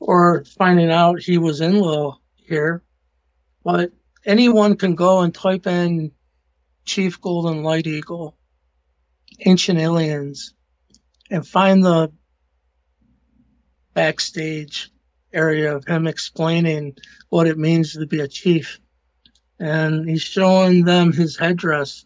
[0.00, 2.82] or finding out he was Enlil here,
[3.64, 3.90] but
[4.26, 6.12] anyone can go and type in
[6.84, 8.36] Chief Golden Light Eagle,
[9.46, 10.52] Ancient Aliens,
[11.30, 12.12] and find the
[13.94, 14.90] backstage
[15.32, 16.96] area of him explaining
[17.30, 18.78] what it means to be a chief.
[19.58, 22.04] And he's showing them his headdress.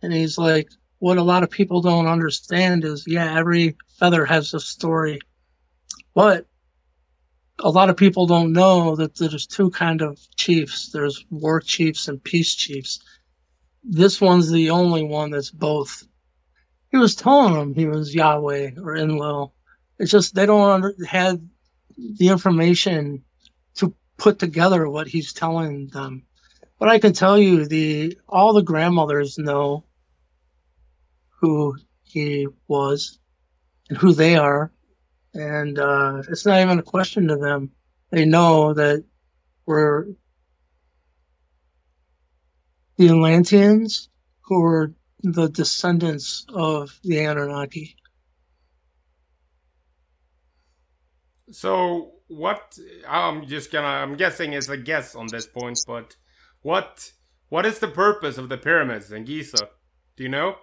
[0.00, 4.52] And he's like, what a lot of people don't understand is, yeah, every feather has
[4.54, 5.20] a story.
[6.14, 6.46] But
[7.60, 10.90] a lot of people don't know that there's two kind of chiefs.
[10.90, 13.00] There's war chiefs and peace chiefs.
[13.84, 16.04] This one's the only one that's both.
[16.90, 19.54] He was telling them he was Yahweh or Enlil.
[19.98, 21.40] It's just they don't have
[22.18, 23.24] the information
[23.76, 26.22] to put together what he's telling them.
[26.78, 29.84] But I can tell you, the all the grandmothers know
[31.40, 33.18] who he was
[33.88, 34.72] and who they are,
[35.34, 37.70] and uh, it's not even a question to them.
[38.10, 39.04] They know that
[39.66, 40.06] we're
[42.96, 44.08] the Atlanteans
[44.42, 47.96] who are the descendants of the Anunnaki.
[51.50, 52.78] So what?
[53.08, 53.86] I'm just gonna.
[53.86, 56.16] I'm guessing it's a guess on this point, but
[56.62, 57.12] what?
[57.48, 59.68] What is the purpose of the pyramids in Giza?
[60.16, 60.56] Do you know?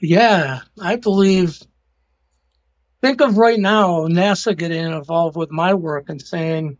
[0.00, 1.60] Yeah, I believe.
[3.02, 6.78] Think of right now NASA getting involved with my work and saying,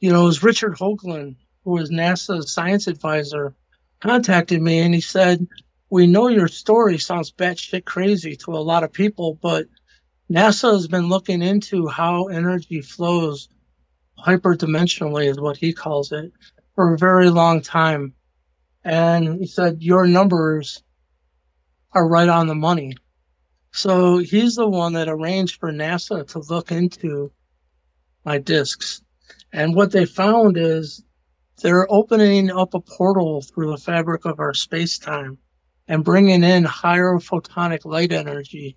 [0.00, 3.54] you know, it was Richard Hoagland, who was NASA's science advisor,
[4.00, 5.46] contacted me and he said,
[5.90, 9.66] We know your story sounds batshit crazy to a lot of people, but
[10.30, 13.48] NASA has been looking into how energy flows
[14.24, 16.32] hyperdimensionally, is what he calls it,
[16.74, 18.14] for a very long time.
[18.84, 20.82] And he said, Your numbers
[21.94, 22.96] are right on the money.
[23.72, 27.32] So he's the one that arranged for NASA to look into
[28.24, 29.02] my discs.
[29.52, 31.02] And what they found is
[31.62, 35.38] they're opening up a portal through the fabric of our space time
[35.88, 38.76] and bringing in higher photonic light energy,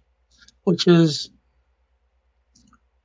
[0.63, 1.29] which is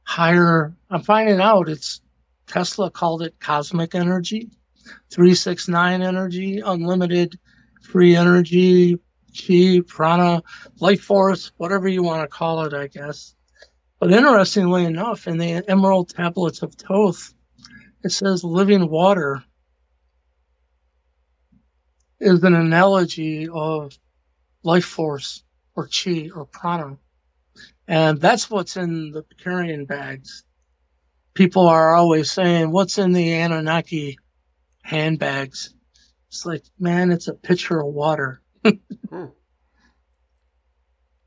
[0.02, 0.74] higher.
[0.90, 2.00] I'm finding out it's
[2.46, 4.50] Tesla called it cosmic energy,
[5.10, 7.38] 369 energy, unlimited
[7.80, 8.98] free energy,
[9.30, 10.42] chi, prana,
[10.80, 13.34] life force, whatever you want to call it, I guess.
[13.98, 17.34] But interestingly enough, in the Emerald Tablets of Thoth,
[18.02, 19.44] it says living water
[22.18, 23.98] is an analogy of
[24.62, 25.42] life force
[25.74, 26.96] or chi or prana.
[27.88, 30.44] And that's what's in the carrying bags.
[31.34, 34.18] People are always saying, What's in the Anunnaki
[34.82, 35.74] handbags?
[36.28, 38.40] It's like, man, it's a pitcher of water.
[38.64, 39.24] Hmm.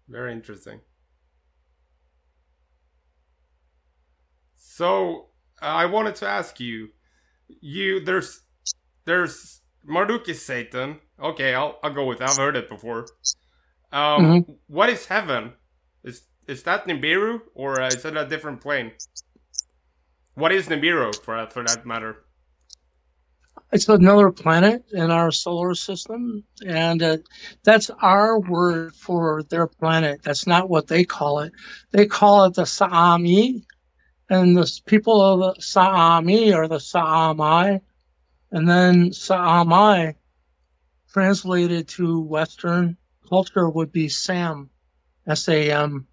[0.07, 0.81] Very interesting.
[4.55, 5.27] So
[5.61, 6.89] I wanted to ask you,
[7.47, 8.41] you there's
[9.05, 10.99] there's Marduk is Satan.
[11.21, 12.31] Okay, I'll I'll go with that.
[12.31, 13.05] I've heard it before.
[13.91, 14.51] Um, mm-hmm.
[14.67, 15.53] what is heaven?
[16.03, 18.91] Is is that Nibiru or uh, is it a different plane?
[20.35, 22.25] What is Nibiru for for that matter?
[23.71, 27.17] It's another planet in our solar system, and uh,
[27.63, 30.21] that's our word for their planet.
[30.23, 31.53] That's not what they call it.
[31.91, 33.63] They call it the Sa'ami,
[34.29, 37.81] and the people of the Sa'ami are the Sa'amai,
[38.51, 40.13] and then Sa'amai
[41.11, 42.97] translated to Western
[43.27, 44.69] culture would be SAM,
[45.27, 46.07] S A M.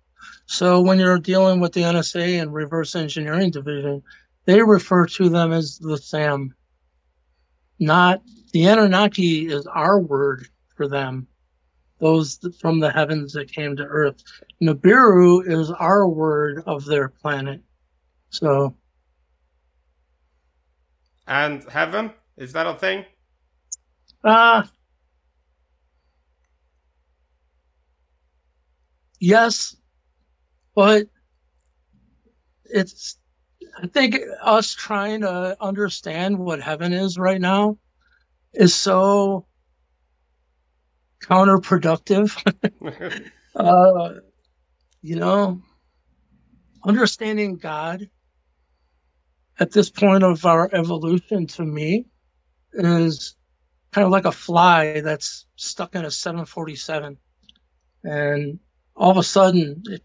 [0.47, 4.03] So when you're dealing with the NSA and reverse engineering division,
[4.45, 6.55] they refer to them as the SAM.
[7.81, 8.23] Not
[8.53, 11.27] the Anunnaki is our word for them.
[11.99, 14.23] Those from the heavens that came to earth.
[14.63, 17.63] Nibiru is our word of their planet.
[18.29, 18.75] So.
[21.27, 22.13] And heaven?
[22.37, 23.05] Is that a thing?
[24.25, 24.65] Uh,
[29.19, 29.77] yes,
[30.75, 31.07] but
[32.65, 33.20] it's,
[33.79, 37.79] I think us trying to understand what heaven is right now
[38.53, 39.47] is so
[41.23, 42.37] counterproductive.
[43.57, 44.15] uh,
[45.03, 45.61] you know,
[46.85, 48.09] understanding God
[49.59, 52.07] at this point of our evolution to me
[52.73, 53.37] is
[53.93, 57.17] kind of like a fly that's stuck in a 747
[58.05, 58.59] and
[58.97, 60.03] all of a sudden it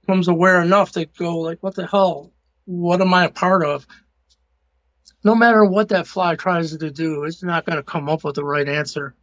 [0.00, 2.32] becomes aware enough to go like what the hell
[2.66, 3.86] what am i a part of
[5.24, 8.34] no matter what that fly tries to do it's not going to come up with
[8.34, 9.14] the right answer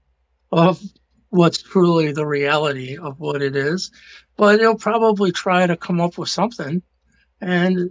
[0.51, 0.81] of
[1.29, 3.91] what's truly the reality of what it is
[4.37, 6.81] but it'll probably try to come up with something
[7.41, 7.89] and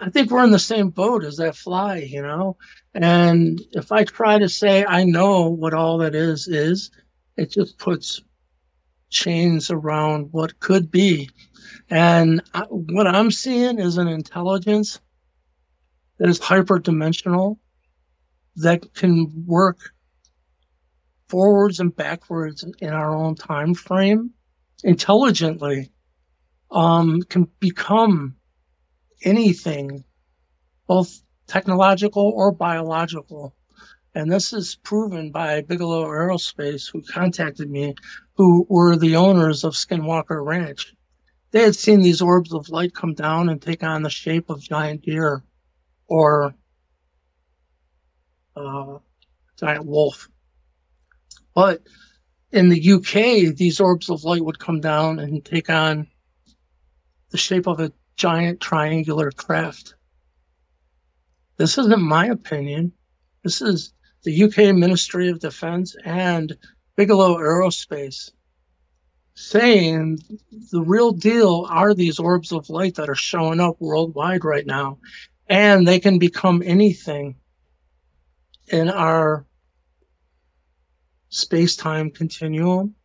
[0.00, 2.56] I think we're in the same boat as that fly, you know.
[2.94, 6.90] And if I try to say I know what all that is is,
[7.36, 8.20] it just puts
[9.10, 11.30] chains around what could be.
[11.90, 15.00] And I, what I'm seeing is an intelligence
[16.18, 17.58] that is hyperdimensional,
[18.56, 19.78] that can work
[21.28, 24.30] forwards and backwards in our own time frame
[24.84, 25.90] intelligently,
[26.70, 28.36] um, can become
[29.24, 30.04] anything,
[30.86, 33.54] both technological or biological.
[34.14, 37.94] And this is proven by Bigelow Aerospace, who contacted me,
[38.34, 40.94] who were the owners of Skinwalker Ranch.
[41.50, 44.60] They had seen these orbs of light come down and take on the shape of
[44.60, 45.42] giant deer
[46.06, 46.54] or
[48.54, 48.98] uh,
[49.58, 50.28] giant wolf.
[51.54, 51.82] But
[52.52, 56.06] in the UK, these orbs of light would come down and take on
[57.30, 59.94] the shape of a giant triangular craft.
[61.56, 62.92] This isn't my opinion.
[63.42, 63.92] This is
[64.22, 66.56] the UK Ministry of Defense and
[66.96, 68.30] Bigelow Aerospace
[69.38, 70.18] saying
[70.72, 74.98] the real deal are these orbs of light that are showing up worldwide right now.
[75.48, 77.36] And they can become anything
[78.66, 79.46] in our
[81.28, 82.96] space time continuum,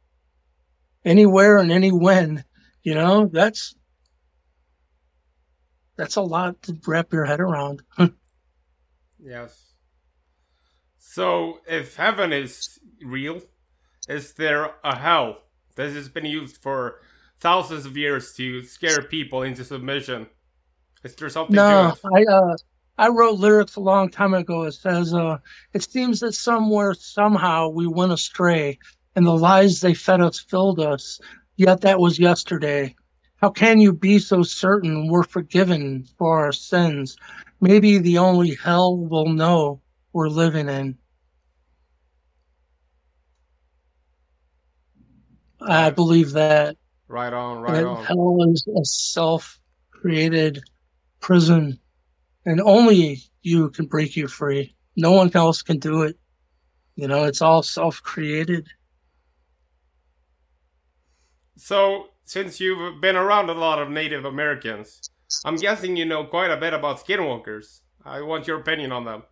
[1.05, 2.43] anywhere and any when.
[2.81, 3.75] You know, that's
[5.95, 7.83] that's a lot to wrap your head around.
[9.19, 9.73] yes.
[10.97, 13.41] So, if heaven is real,
[14.09, 15.37] is there a hell?
[15.75, 17.01] This has been used for
[17.39, 20.27] thousands of years to scare people into submission.
[21.03, 21.55] Is there something?
[21.55, 22.55] No, I uh,
[22.97, 24.63] I wrote lyrics a long time ago.
[24.63, 25.37] It says, uh,
[25.73, 28.77] "It seems that somewhere, somehow, we went astray,
[29.15, 31.19] and the lies they fed us filled us.
[31.57, 32.95] Yet that was yesterday.
[33.37, 37.17] How can you be so certain we're forgiven for our sins?
[37.59, 39.81] Maybe the only hell we'll know
[40.13, 40.97] we're living in."
[45.67, 46.77] I believe that.
[47.07, 48.03] Right on, right on.
[48.05, 50.63] Hell is a self-created
[51.19, 51.79] prison,
[52.45, 54.75] and only you can break you free.
[54.95, 56.17] No one else can do it.
[56.95, 58.67] You know, it's all self-created.
[61.57, 65.01] So, since you've been around a lot of Native Americans,
[65.45, 67.81] I'm guessing you know quite a bit about skinwalkers.
[68.05, 69.23] I want your opinion on them.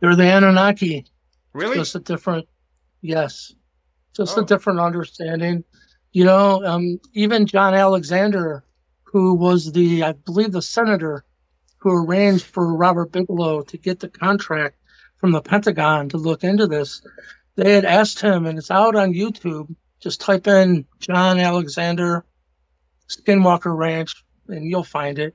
[0.00, 1.06] They're the Anunnaki.
[1.52, 1.76] Really?
[1.76, 2.46] Just a different,
[3.00, 3.54] yes,
[4.16, 4.42] just oh.
[4.42, 5.64] a different understanding.
[6.12, 8.64] You know, um, even John Alexander,
[9.04, 11.24] who was the, I believe, the senator
[11.78, 14.76] who arranged for Robert Bigelow to get the contract
[15.18, 17.02] from the Pentagon to look into this,
[17.56, 22.24] they had asked him, and it's out on YouTube just type in John Alexander
[23.08, 25.34] Skinwalker Ranch and you'll find it.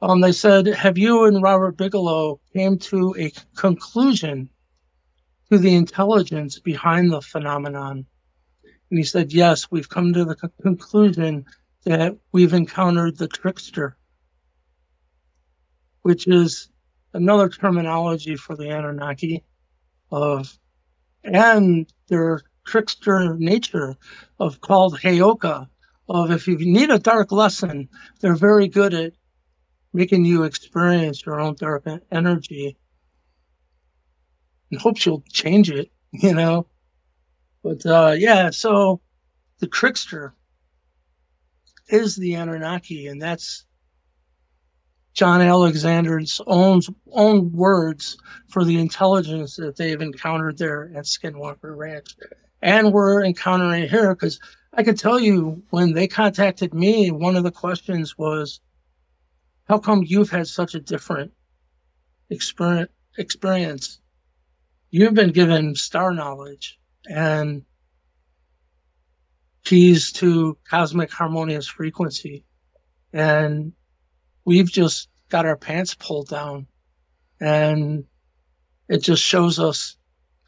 [0.00, 4.48] Um, they said, Have you and Robert Bigelow came to a conclusion
[5.50, 8.06] to the intelligence behind the phenomenon?
[8.90, 11.46] And he said, Yes, we've come to the conclusion
[11.84, 13.96] that we've encountered the trickster,
[16.02, 16.68] which is
[17.12, 19.44] another terminology for the Anunnaki
[20.10, 20.58] of
[21.24, 23.96] and their trickster nature
[24.38, 25.68] of called Heyoka,
[26.08, 27.88] of if you need a dark lesson,
[28.20, 29.12] they're very good at
[29.92, 32.76] making you experience your own dark energy
[34.70, 36.66] and hopes you'll change it, you know.
[37.62, 39.00] But uh, yeah, so
[39.58, 40.34] the trickster
[41.88, 43.64] is the Anunnaki, and that's
[45.14, 46.80] John Alexander's own
[47.12, 48.16] own words
[48.48, 52.14] for the intelligence that they've encountered there at Skinwalker Ranch
[52.62, 54.40] and we're encountering here because
[54.72, 58.60] I can tell you when they contacted me, one of the questions was,
[59.68, 61.32] "How come you've had such a different?
[62.30, 64.00] Experience?
[64.90, 66.78] You've been given star knowledge
[67.08, 67.62] and
[69.64, 72.44] keys to cosmic harmonious frequency,
[73.12, 73.72] and
[74.44, 76.66] we've just got our pants pulled down,
[77.40, 78.04] and
[78.88, 79.96] it just shows us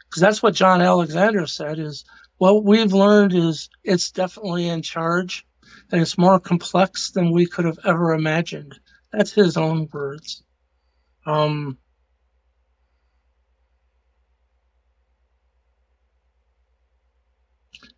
[0.08, 2.04] because that's what John Alexander said is
[2.38, 5.46] what we've learned is it's definitely in charge
[5.92, 8.78] and it's more complex than we could have ever imagined.
[9.12, 10.42] That's his own words.
[11.26, 11.78] Um,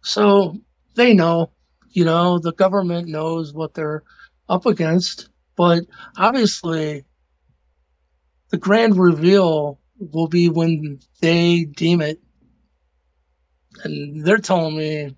[0.03, 0.59] so
[0.95, 1.51] they know,
[1.91, 4.03] you know, the government knows what they're
[4.49, 5.85] up against, but
[6.17, 7.05] obviously
[8.51, 12.21] the grand reveal will be when they deem it.
[13.85, 15.17] And they're telling me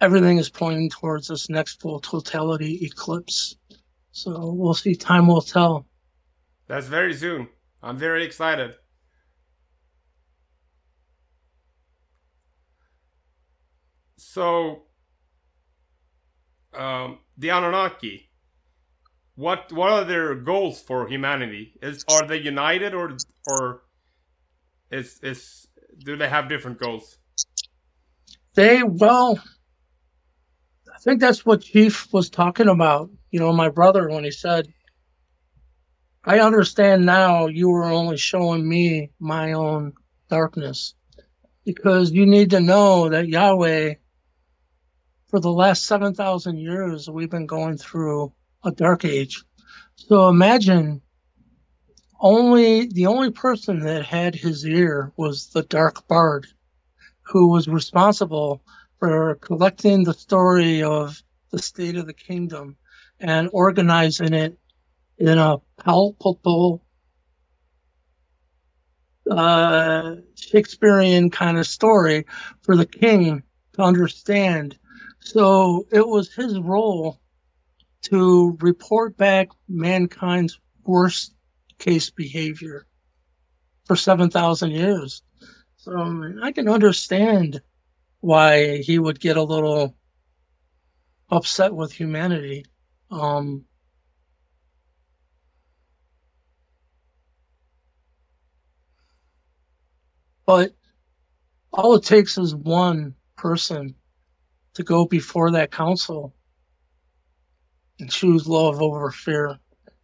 [0.00, 3.56] everything is pointing towards this next full totality eclipse.
[4.12, 4.94] So we'll see.
[4.94, 5.86] Time will tell.
[6.68, 7.48] That's very soon.
[7.82, 8.74] I'm very excited.
[14.36, 14.82] So,
[16.74, 18.28] um, the Anunnaki,
[19.34, 21.72] what what are their goals for humanity?
[21.80, 23.16] Is are they united or
[23.46, 23.84] or
[24.90, 25.68] is is
[26.04, 27.16] do they have different goals?
[28.54, 29.40] They well,
[30.94, 33.08] I think that's what Chief was talking about.
[33.30, 34.68] You know, my brother when he said,
[36.26, 37.46] "I understand now.
[37.46, 39.94] You were only showing me my own
[40.28, 40.92] darkness."
[41.64, 43.94] Because you need to know that Yahweh,
[45.36, 48.32] for the last 7,000 years, we've been going through
[48.64, 49.44] a dark age.
[49.96, 51.02] So imagine
[52.20, 56.46] only the only person that had his ear was the Dark Bard,
[57.20, 58.62] who was responsible
[58.98, 62.74] for collecting the story of the state of the kingdom
[63.20, 64.58] and organizing it
[65.18, 66.82] in a palpable
[69.30, 72.24] uh, Shakespearean kind of story
[72.62, 73.42] for the king
[73.74, 74.78] to understand.
[75.26, 77.18] So it was his role
[78.02, 81.34] to report back mankind's worst
[81.78, 82.86] case behavior
[83.86, 85.22] for 7,000 years.
[85.78, 87.60] So I can understand
[88.20, 89.96] why he would get a little
[91.28, 92.64] upset with humanity.
[93.10, 93.64] Um,
[100.46, 100.72] but
[101.72, 103.96] all it takes is one person
[104.76, 106.34] to go before that council
[107.98, 109.58] and choose love over fear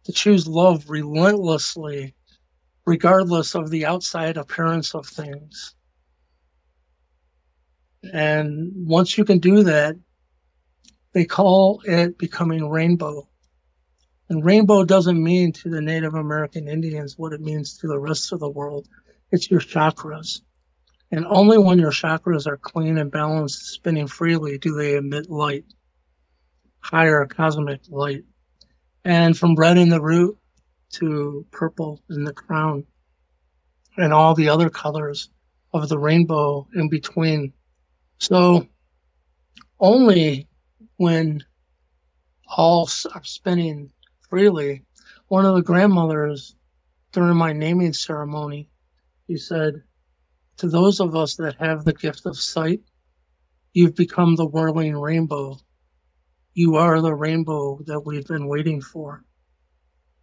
[0.05, 2.13] to choose love relentlessly,
[2.85, 5.75] regardless of the outside appearance of things.
[8.11, 9.95] And once you can do that,
[11.13, 13.29] they call it becoming rainbow.
[14.29, 18.33] And rainbow doesn't mean to the Native American Indians what it means to the rest
[18.33, 18.87] of the world.
[19.31, 20.41] It's your chakras.
[21.13, 25.63] And only when your chakras are clean and balanced, spinning freely, do they emit light,
[26.79, 28.23] higher cosmic light.
[29.05, 30.35] And from red in the root
[30.93, 32.85] to purple in the crown,
[33.95, 35.29] and all the other colors
[35.71, 37.53] of the rainbow in between.
[38.17, 38.67] So
[39.79, 40.47] only
[40.97, 41.43] when
[42.57, 43.91] all are spinning
[44.31, 44.83] freely,
[45.27, 46.55] one of the grandmothers
[47.11, 48.67] during my naming ceremony,
[49.27, 49.83] he said,
[50.57, 52.81] to those of us that have the gift of sight,
[53.73, 55.57] you've become the whirling rainbow.
[56.53, 59.23] You are the rainbow that we've been waiting for.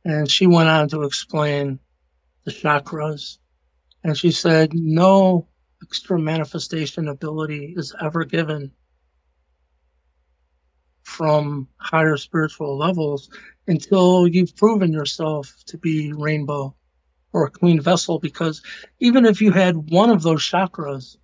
[0.05, 1.79] And she went on to explain
[2.45, 3.39] the chakras.
[4.05, 5.49] And she said, no
[5.83, 8.71] extra manifestation ability is ever given
[11.03, 13.29] from higher spiritual levels
[13.67, 16.75] until you've proven yourself to be rainbow
[17.33, 18.63] or a clean vessel because
[18.99, 21.17] even if you had one of those chakras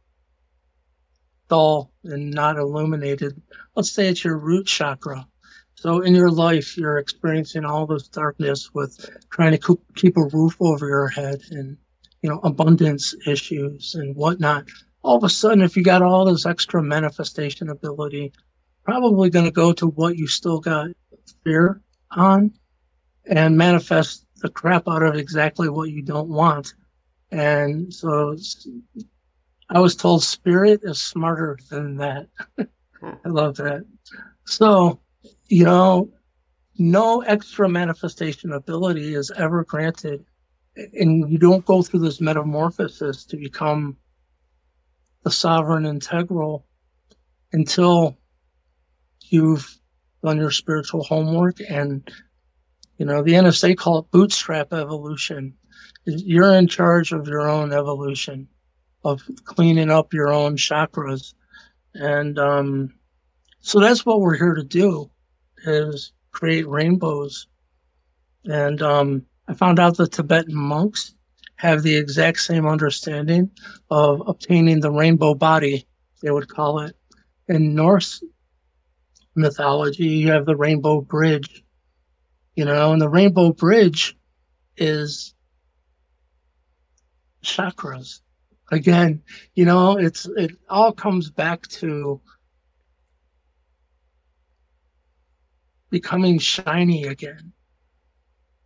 [1.48, 3.40] dull and not illuminated,
[3.74, 5.26] let's say it's your root chakra.
[5.74, 10.56] So in your life, you're experiencing all this darkness with trying to keep a roof
[10.60, 11.76] over your head and,
[12.22, 14.64] you know, abundance issues and whatnot.
[15.02, 18.32] All of a sudden, if you got all this extra manifestation ability,
[18.84, 20.88] probably going to go to what you still got
[21.44, 21.80] fear
[22.10, 22.52] on
[23.26, 26.74] and manifest the crap out of exactly what you don't want.
[27.30, 28.36] And so
[29.68, 32.28] I was told spirit is smarter than that.
[32.58, 33.84] I love that.
[34.44, 35.00] So,
[35.48, 36.10] you know,
[36.78, 40.24] no extra manifestation ability is ever granted.
[40.76, 43.96] And you don't go through this metamorphosis to become
[45.24, 46.66] the sovereign integral
[47.52, 48.16] until
[49.24, 49.78] you've
[50.22, 52.08] done your spiritual homework and
[52.98, 55.54] you know, the NSA call it bootstrap evolution.
[56.04, 58.48] You're in charge of your own evolution,
[59.04, 61.34] of cleaning up your own chakras.
[61.94, 62.94] And um,
[63.60, 65.10] so that's what we're here to do
[65.64, 67.48] is create rainbows.
[68.44, 71.14] And um, I found out the Tibetan monks
[71.56, 73.50] have the exact same understanding
[73.90, 75.86] of obtaining the rainbow body,
[76.22, 76.96] they would call it.
[77.48, 78.22] In Norse
[79.34, 81.64] mythology, you have the rainbow bridge
[82.56, 84.16] you know, and the Rainbow Bridge
[84.76, 85.34] is
[87.44, 88.20] chakras.
[88.72, 89.22] Again,
[89.54, 92.20] you know, it's it all comes back to
[95.90, 97.52] becoming shiny again.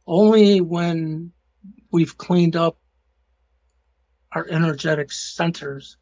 [0.06, 1.32] Only when
[1.90, 2.78] we've cleaned up
[4.32, 5.96] our energetic centers.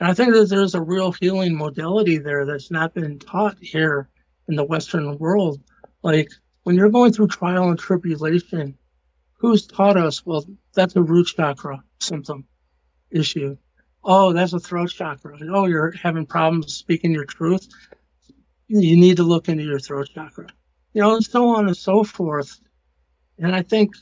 [0.00, 4.08] And I think that there's a real healing modality there that's not been taught here
[4.48, 5.60] in the Western world.
[6.02, 6.30] Like
[6.64, 8.76] when you're going through trial and tribulation,
[9.38, 10.24] who's taught us?
[10.24, 10.44] Well,
[10.74, 12.46] that's a root chakra symptom
[13.10, 13.56] issue.
[14.04, 15.38] Oh, that's a throat chakra.
[15.52, 17.68] Oh, you're having problems speaking your truth.
[18.68, 20.48] You need to look into your throat chakra.
[20.92, 22.58] You know, and so on and so forth.
[23.38, 23.94] And I think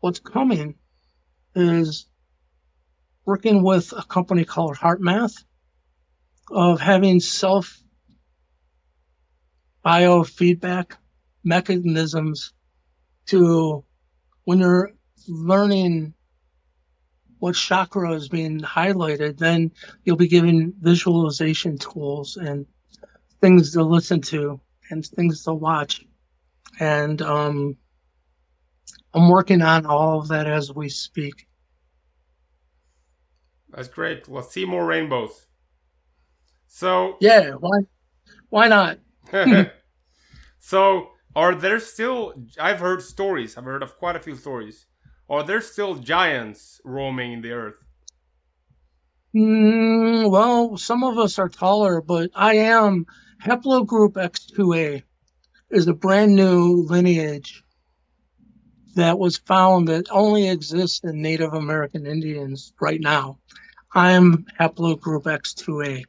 [0.00, 0.74] what's coming
[1.54, 2.06] is
[3.24, 5.44] working with a company called HeartMath
[6.50, 7.82] of having self
[9.84, 10.92] biofeedback
[11.44, 12.52] mechanisms
[13.26, 13.84] to
[14.44, 14.92] when you're
[15.28, 16.14] learning
[17.38, 19.70] what chakra is being highlighted, then
[20.04, 22.66] you'll be given visualization tools and
[23.40, 26.04] things to listen to and things to watch.
[26.80, 27.76] And um,
[29.12, 31.46] I'm working on all of that as we speak.
[33.70, 34.28] That's great.
[34.28, 35.46] Let's see more rainbows.
[36.66, 37.80] So yeah, why
[38.48, 38.98] why not?
[40.58, 42.34] so are there still?
[42.60, 43.56] I've heard stories.
[43.56, 44.86] I've heard of quite a few stories.
[45.28, 47.84] Are there still giants roaming the earth?
[49.34, 53.06] Mm, well, some of us are taller, but I am
[53.42, 55.02] haplogroup X2A
[55.70, 57.64] is a brand new lineage
[58.94, 63.38] that was found that only exists in Native American Indians right now.
[63.92, 66.04] I'm haplogroup X2A.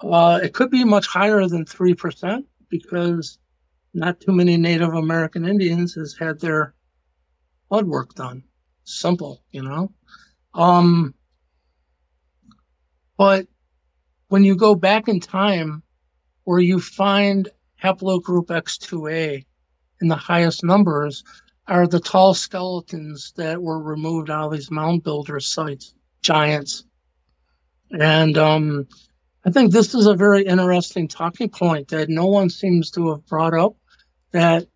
[0.00, 3.38] Uh, it could be much higher than 3% because
[3.94, 6.74] not too many Native American Indians has had their
[7.68, 8.42] blood work done.
[8.84, 9.92] Simple, you know.
[10.54, 11.14] Um,
[13.16, 13.46] but
[14.28, 15.82] when you go back in time,
[16.44, 17.48] where you find
[17.82, 19.44] haplogroup X2A
[20.00, 21.22] in the highest numbers
[21.68, 26.84] are the tall skeletons that were removed out of these mound builder sites, giants.
[27.92, 28.88] And um,
[29.44, 33.26] I think this is a very interesting talking point that no one seems to have
[33.26, 33.76] brought up
[34.32, 34.66] that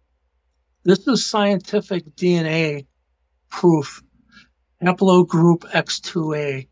[0.84, 2.86] this is scientific DNA
[3.50, 4.02] proof.
[4.82, 6.68] Haplogroup X2A.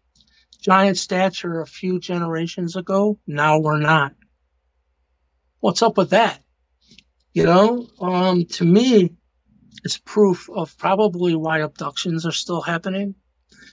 [0.61, 4.14] Giant stature a few generations ago, now we're not.
[5.61, 6.41] What's up with that?
[7.32, 9.11] You know, um, to me,
[9.82, 13.14] it's proof of probably why abductions are still happening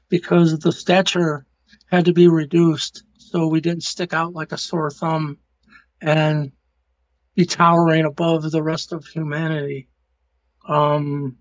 [0.10, 1.46] because the stature
[1.90, 5.38] had to be reduced so we didn't stick out like a sore thumb
[6.02, 6.52] and
[7.36, 9.88] be towering above the rest of humanity.
[10.68, 11.38] Um,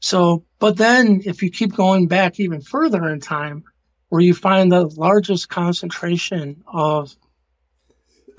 [0.00, 3.64] so, but then if you keep going back even further in time,
[4.08, 7.16] where you find the largest concentration of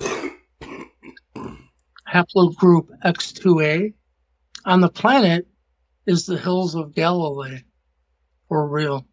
[2.08, 3.92] haplogroup X2A
[4.64, 5.46] on the planet
[6.06, 7.62] is the hills of Galilee,
[8.48, 9.06] for real.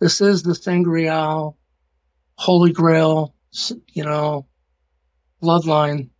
[0.00, 1.56] This is the Sangreal,
[2.36, 3.34] Holy Grail,
[3.92, 4.46] you know,
[5.42, 6.10] bloodline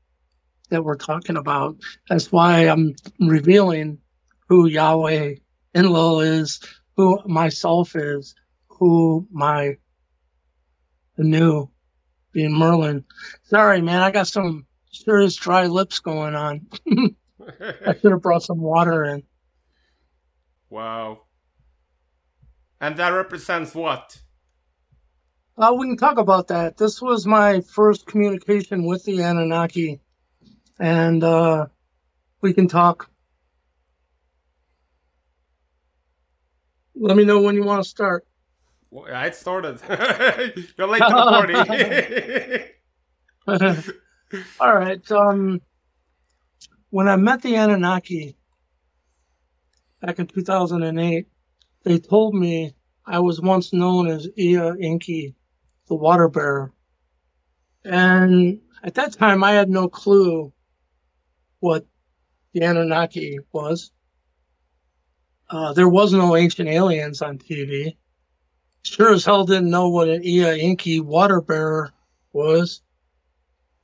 [0.70, 1.76] that we're talking about.
[2.08, 3.98] That's why I'm revealing
[4.48, 5.34] who Yahweh
[5.74, 6.60] Enlil is,
[6.96, 8.34] who myself is,
[8.68, 9.76] who my
[11.18, 11.70] new
[12.32, 13.04] being Merlin.
[13.44, 16.66] Sorry, man, I got some serious dry lips going on.
[17.86, 19.22] I should have brought some water in.
[20.68, 21.22] Wow.
[22.80, 24.20] And that represents what?
[25.58, 26.78] Uh, we can talk about that.
[26.78, 30.00] This was my first communication with the Anunnaki,
[30.80, 31.66] and uh,
[32.40, 33.10] we can talk.
[36.96, 38.26] Let me know when you want to start.
[38.90, 39.80] Well, I started.
[40.76, 42.72] You're late to the
[43.46, 43.94] party.
[44.60, 45.10] All right.
[45.10, 45.60] Um,
[46.88, 48.36] when I met the Anunnaki
[50.00, 51.26] back in 2008,
[51.84, 52.74] they told me
[53.06, 55.34] I was once known as Ea Enki,
[55.88, 56.72] the water bearer.
[57.84, 60.52] And at that time, I had no clue
[61.60, 61.86] what
[62.52, 63.92] the Anunnaki was.
[65.48, 67.96] Uh, there was no ancient aliens on TV.
[68.82, 71.92] Sure as hell didn't know what an Ea Enki water bearer
[72.32, 72.82] was.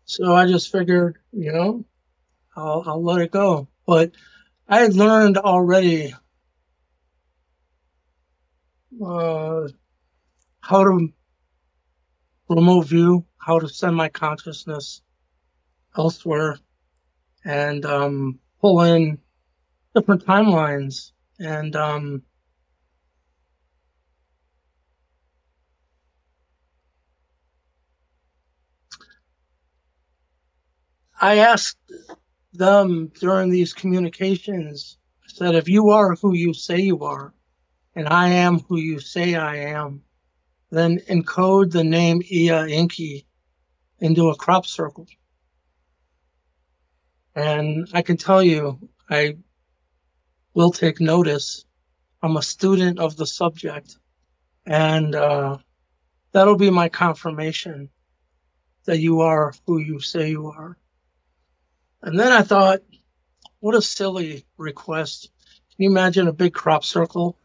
[0.05, 1.85] So I just figured, you know,
[2.57, 3.69] I'll, I'll let it go.
[3.87, 4.13] But
[4.69, 6.15] I had learned already
[9.05, 9.69] uh,
[10.61, 11.13] how to
[12.49, 15.03] remote view, how to send my consciousness
[15.97, 16.59] elsewhere,
[17.47, 19.19] and um, pull in
[19.95, 21.13] different timelines.
[21.39, 22.23] And um,
[31.21, 31.79] I asked
[32.53, 37.33] them during these communications, I said, if you are who you say you are,
[37.95, 40.03] and I am who you say I am,
[40.71, 43.27] then encode the name Ea Enki
[44.01, 45.07] into a crop circle.
[47.37, 49.37] And I can tell you, I
[50.55, 51.67] will take notice.
[52.23, 53.99] I'm a student of the subject,
[54.65, 55.59] and uh,
[56.33, 57.91] that'll be my confirmation
[58.87, 60.79] that you are who you say you are.
[62.03, 62.81] And then I thought,
[63.61, 65.31] what a silly request.
[65.75, 67.39] Can you imagine a big crop circle?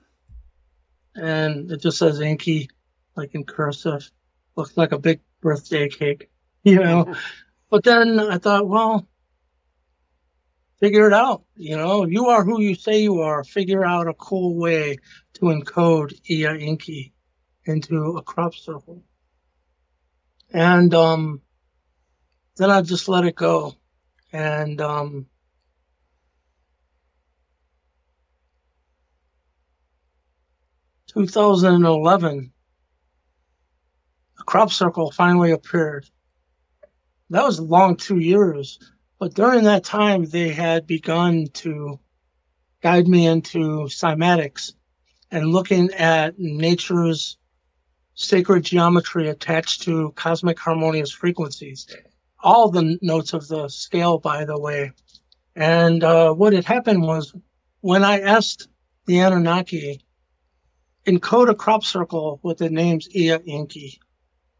[1.15, 2.69] And it just says Enki,
[3.17, 4.09] like in cursive.
[4.55, 6.29] Looks like a big birthday cake,
[6.63, 7.13] you know?
[7.69, 9.05] but then I thought, well,
[10.81, 11.43] figure it out.
[11.55, 13.45] You know, you are who you say you are.
[13.45, 14.97] Figure out a cool way
[15.35, 17.13] to encode Ea Enki
[17.65, 19.01] into a crop circle.
[20.51, 21.41] And um,
[22.57, 23.75] then I just let it go
[24.33, 25.27] and um,
[31.13, 32.53] Two thousand and eleven,
[34.39, 36.09] a crop circle finally appeared.
[37.31, 38.79] That was a long two years,
[39.21, 41.99] but during that time they had begun to
[42.81, 44.73] guide me into cymatics
[45.29, 47.37] and looking at nature's
[48.15, 51.85] sacred geometry attached to cosmic harmonious frequencies
[52.43, 54.91] all the notes of the scale, by the way.
[55.55, 57.35] And uh, what had happened was
[57.81, 58.69] when I asked
[59.05, 60.03] the Anunnaki,
[61.05, 63.99] encode a crop circle with the names Ea Enki,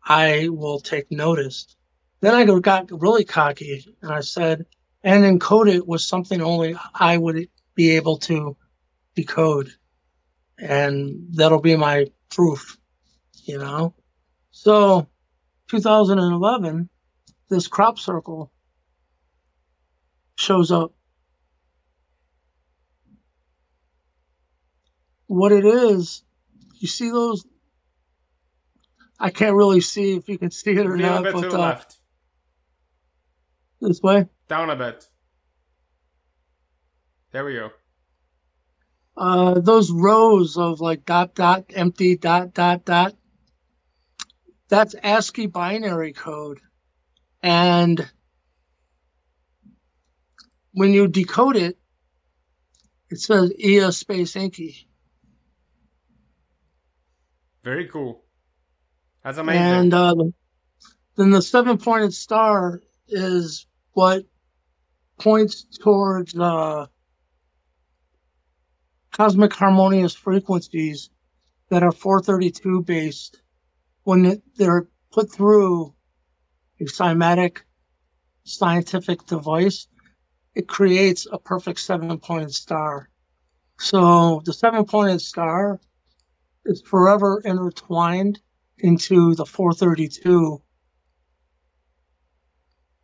[0.04, 1.76] I will take notice.
[2.22, 4.66] Then I got really cocky and I said,
[5.04, 8.56] and encode it was something only I would be able to
[9.16, 9.72] decode.
[10.60, 12.78] And that'll be my proof,
[13.46, 13.96] you know?
[14.52, 15.08] So
[15.70, 16.90] 2011,
[17.50, 18.52] this crop circle
[20.36, 20.94] shows up.
[25.26, 26.24] What it is,
[26.78, 27.46] you see those?
[29.20, 31.34] I can't really see if you can see it or yeah, not.
[31.34, 32.01] but, uh, left
[33.82, 34.28] this way.
[34.48, 35.08] Down a bit.
[37.32, 37.72] There we go.
[39.18, 43.16] uh, those rows of like dot dot empty dot dot dot
[44.70, 46.60] that's ASCII binary code
[47.44, 48.10] and
[50.74, 51.78] when you decode it
[53.10, 54.88] it says EA space Enki
[57.64, 58.24] Very cool.
[59.24, 59.62] That's amazing.
[59.62, 60.16] and uh,
[61.16, 64.24] then the seven pointed star is what
[65.20, 66.86] points towards uh,
[69.12, 71.10] cosmic harmonious frequencies
[71.70, 73.42] that are 432 based
[74.04, 75.94] when they're put through
[76.80, 77.60] a cymatic
[78.44, 79.88] scientific device
[80.54, 83.10] it creates a perfect seven pointed star.
[83.80, 85.80] So the seven pointed star
[86.66, 88.40] is forever intertwined
[88.78, 90.62] into the 432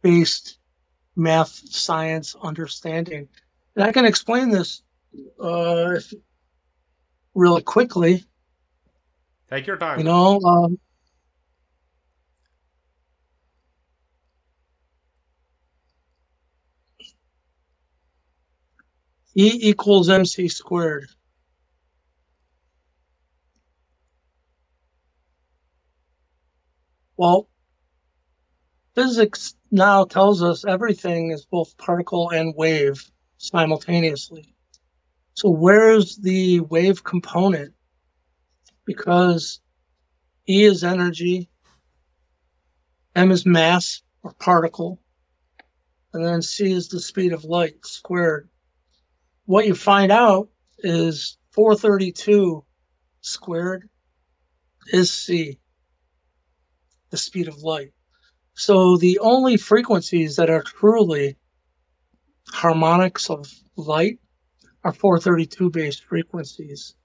[0.02, 0.57] based
[1.18, 3.28] math science understanding.
[3.76, 4.84] And I can explain this
[5.44, 6.14] uh, if-
[7.36, 8.26] really quickly.
[9.50, 10.00] Take your time.
[10.00, 10.80] You know, um,
[19.36, 21.10] E equals mc squared.
[27.18, 27.50] Well,
[28.98, 34.56] physics now tells us everything is both particle and wave simultaneously.
[35.36, 37.76] So where's the wave component?
[38.88, 39.62] Because
[40.50, 41.48] E is energy,
[43.16, 45.00] M is mass or particle,
[46.14, 48.50] and then C is the speed of light squared.
[49.46, 52.66] What you find out is 432
[53.22, 53.90] squared
[54.88, 55.60] is C,
[57.12, 57.92] the speed of light.
[58.58, 61.38] So the only frequencies that are truly
[62.50, 64.20] harmonics of light
[64.84, 66.96] are 432 based frequencies.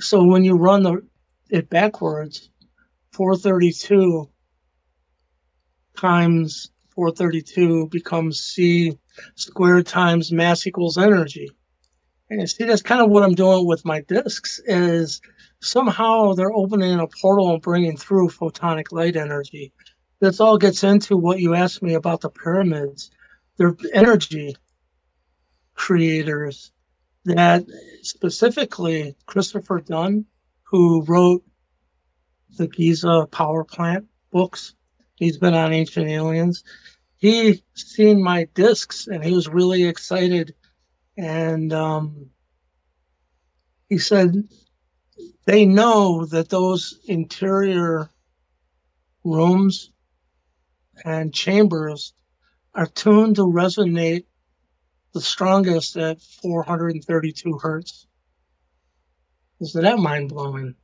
[0.00, 1.06] So when you run the
[1.50, 2.48] it backwards,
[3.12, 4.30] 432
[5.98, 8.98] times 432 becomes C
[9.34, 11.50] squared times mass equals energy.
[12.30, 15.20] And you see, that's kind of what I'm doing with my discs is
[15.60, 19.74] somehow they're opening a portal and bringing through photonic light energy.
[20.22, 23.10] This all gets into what you asked me about the pyramids.
[23.56, 24.54] They're energy
[25.74, 26.70] creators
[27.24, 27.66] that
[28.02, 30.26] specifically Christopher Dunn,
[30.62, 31.42] who wrote
[32.56, 34.76] the Giza power plant books,
[35.16, 36.62] he's been on Ancient Aliens.
[37.16, 40.54] He seen my discs and he was really excited.
[41.16, 42.30] And um,
[43.88, 44.36] he said
[45.46, 48.08] they know that those interior
[49.24, 49.91] rooms
[51.04, 52.14] and chambers
[52.74, 54.24] are tuned to resonate
[55.12, 58.06] the strongest at 432 hertz.
[59.60, 60.74] Isn't that mind blowing?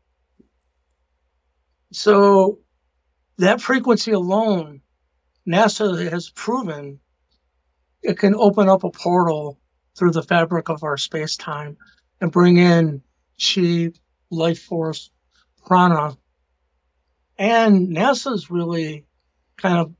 [1.92, 2.58] So,
[3.38, 4.82] that frequency alone,
[5.46, 7.00] NASA has proven
[8.02, 9.58] it can open up a portal
[9.96, 11.76] through the fabric of our space time
[12.20, 13.02] and bring in
[13.40, 13.90] chi,
[14.30, 15.10] life force,
[15.66, 16.16] prana.
[17.38, 19.04] And NASA's really
[19.56, 19.92] kind of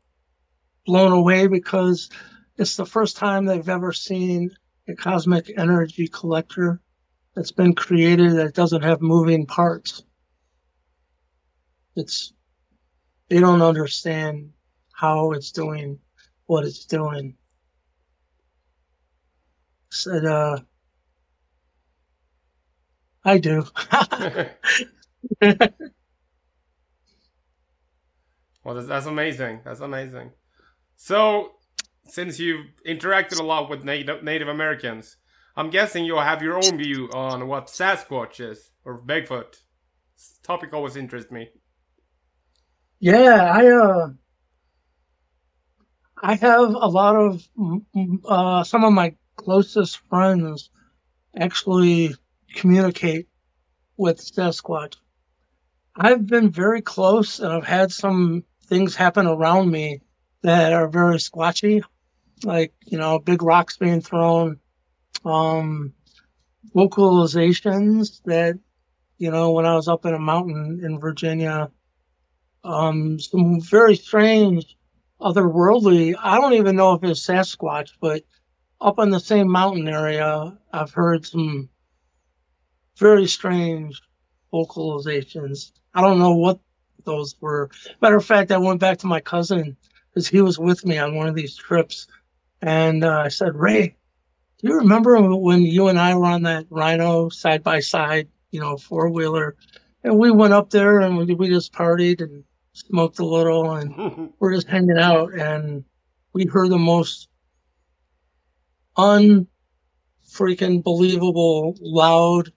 [0.88, 2.08] blown away because
[2.56, 4.50] it's the first time they've ever seen
[4.88, 6.80] a cosmic energy collector
[7.36, 10.02] that's been created that doesn't have moving parts.
[11.94, 12.32] It's
[13.28, 14.50] they don't understand
[14.94, 15.98] how it's doing
[16.46, 17.36] what it's doing.
[19.90, 20.60] Said uh
[23.26, 23.66] I do.
[25.42, 25.58] well,
[28.74, 29.60] that's, that's amazing.
[29.66, 30.30] That's amazing.
[31.00, 31.52] So,
[32.08, 35.16] since you've interacted a lot with Native, Native Americans,
[35.56, 39.52] I'm guessing you'll have your own view on what Sasquatch is or Bigfoot.
[40.16, 41.50] This topic always interests me.
[42.98, 44.08] Yeah, I uh,
[46.20, 47.48] I have a lot of
[48.26, 50.68] uh, some of my closest friends
[51.38, 52.16] actually
[52.56, 53.28] communicate
[53.96, 54.96] with Sasquatch.
[55.94, 60.00] I've been very close, and I've had some things happen around me
[60.42, 61.82] that are very squatchy,
[62.44, 64.58] like you know, big rocks being thrown,
[65.24, 65.92] um,
[66.74, 68.58] vocalizations that
[69.18, 71.70] you know when I was up in a mountain in Virginia
[72.64, 74.76] um, some very strange,
[75.20, 76.14] otherworldly.
[76.20, 78.22] I don't even know if it's Sasquatch, but
[78.80, 81.68] up on the same mountain area, I've heard some
[82.98, 84.00] very strange
[84.52, 85.72] vocalizations.
[85.94, 86.60] I don't know what
[87.04, 87.70] those were.
[88.02, 89.76] Matter of fact, I went back to my cousin
[90.18, 92.08] because he was with me on one of these trips,
[92.60, 93.94] and uh, I said, Ray,
[94.58, 98.58] do you remember when you and I were on that Rhino side by side, you
[98.58, 99.54] know, four wheeler,
[100.02, 102.42] and we went up there and we, we just partied and
[102.72, 105.84] smoked a little, and we're just hanging out, and
[106.32, 107.28] we heard the most
[108.96, 109.46] unfreaking
[110.82, 112.48] believable loud.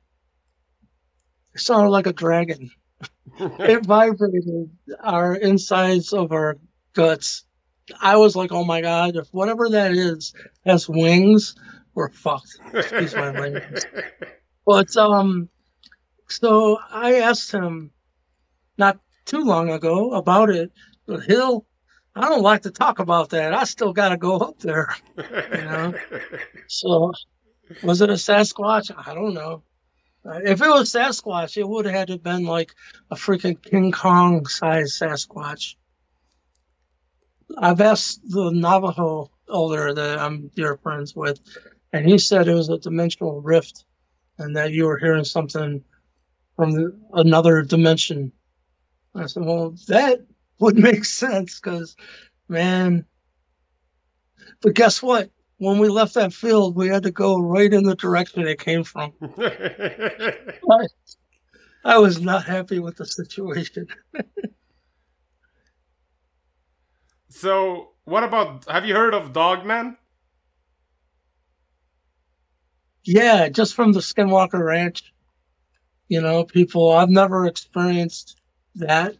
[1.53, 2.71] It sounded like a dragon.
[3.39, 4.71] it vibrated
[5.03, 6.57] our insides of our
[6.93, 7.43] guts.
[8.01, 10.33] I was like, oh my god, if whatever that is
[10.65, 11.55] has wings,
[11.93, 12.57] we're fucked.
[12.73, 13.83] Excuse my language.
[14.63, 15.49] But um,
[16.27, 17.89] so I asked him
[18.77, 20.71] not too long ago about it.
[21.07, 21.65] But Hill,
[22.15, 23.55] I don't like to talk about that.
[23.55, 24.95] I still got to go up there.
[25.17, 25.93] You know.
[26.67, 27.11] So
[27.83, 28.91] was it a Sasquatch?
[28.95, 29.63] I don't know.
[30.25, 32.73] Uh, if it was Sasquatch, it would have had to have been like
[33.09, 35.75] a freaking King Kong sized Sasquatch.
[37.57, 41.39] I've asked the Navajo elder that I'm dear friends with,
[41.93, 43.85] and he said it was a dimensional rift
[44.37, 45.83] and that you were hearing something
[46.55, 48.31] from the, another dimension.
[49.15, 50.25] I said, well, that
[50.59, 51.95] would make sense because,
[52.47, 53.05] man.
[54.61, 55.29] But guess what?
[55.57, 58.83] When we left that field, we had to go right in the direction it came
[58.83, 59.13] from.
[59.39, 60.87] I,
[61.83, 63.87] I was not happy with the situation.
[67.31, 68.65] so, what about?
[68.69, 69.97] Have you heard of Dogman?
[73.03, 75.13] Yeah, just from the Skinwalker Ranch.
[76.07, 78.39] You know, people, I've never experienced
[78.75, 79.15] that.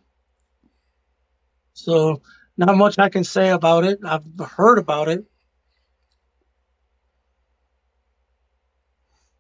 [1.73, 2.21] So,
[2.57, 3.99] not much I can say about it.
[4.05, 5.23] I've heard about it.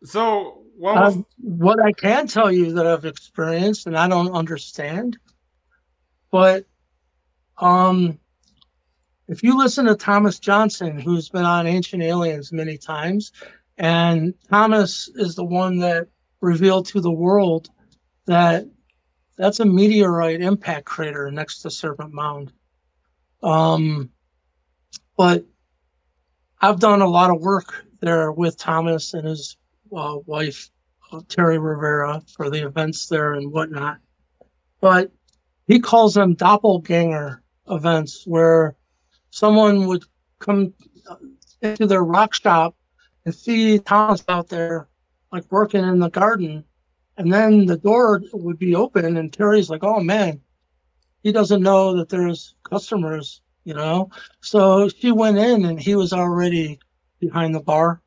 [0.05, 1.15] So, what, was...
[1.17, 5.17] um, what I can tell you that I've experienced, and I don't understand,
[6.31, 6.65] but
[7.57, 8.17] um,
[9.31, 13.31] if you listen to Thomas Johnson, who's been on Ancient Aliens many times,
[13.77, 16.09] and Thomas is the one that
[16.41, 17.69] revealed to the world
[18.25, 18.65] that
[19.37, 22.51] that's a meteorite impact crater next to Serpent Mound.
[23.41, 24.09] Um,
[25.15, 25.45] but
[26.59, 29.55] I've done a lot of work there with Thomas and his
[29.95, 30.69] uh, wife,
[31.29, 33.99] Terry Rivera, for the events there and whatnot.
[34.81, 35.09] But
[35.67, 38.75] he calls them doppelganger events where
[39.31, 40.03] someone would
[40.39, 40.73] come
[41.61, 42.75] into their rock shop
[43.25, 44.87] and see Thomas out there,
[45.31, 46.63] like working in the garden.
[47.17, 50.41] And then the door would be open, and Terry's like, oh man,
[51.23, 54.09] he doesn't know that there's customers, you know?
[54.41, 56.79] So she went in, and he was already
[57.19, 58.01] behind the bar.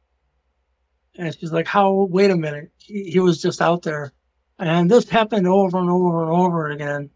[1.17, 2.73] And she's like, how, wait a minute.
[2.79, 4.13] He, he was just out there.
[4.59, 7.11] And this happened over and over and over again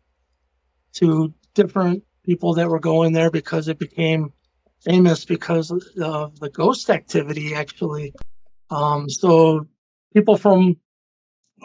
[0.94, 4.30] to different people that were going there because it became
[4.84, 8.12] famous because of the ghost activity, actually.
[8.68, 9.66] Um, so
[10.12, 10.76] people from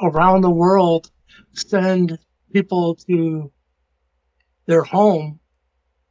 [0.01, 1.11] around the world
[1.51, 2.18] send
[2.53, 3.51] people to
[4.66, 5.41] their home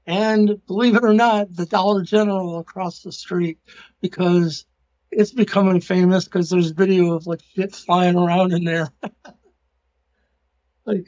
[0.07, 3.59] and believe it or not, the Dollar General across the street
[4.03, 4.67] because
[5.11, 8.91] it's becoming famous because there's video of like shit flying around in there.
[10.85, 11.07] like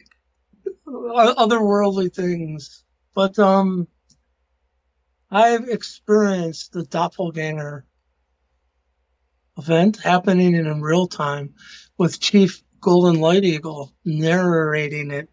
[0.87, 2.85] otherworldly things.
[3.15, 3.89] But um
[5.31, 7.87] I've experienced the doppelganger
[9.59, 11.55] event happening in real time
[11.99, 15.29] with Chief Golden Light Eagle narrating it,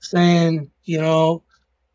[0.00, 1.42] saying, you know,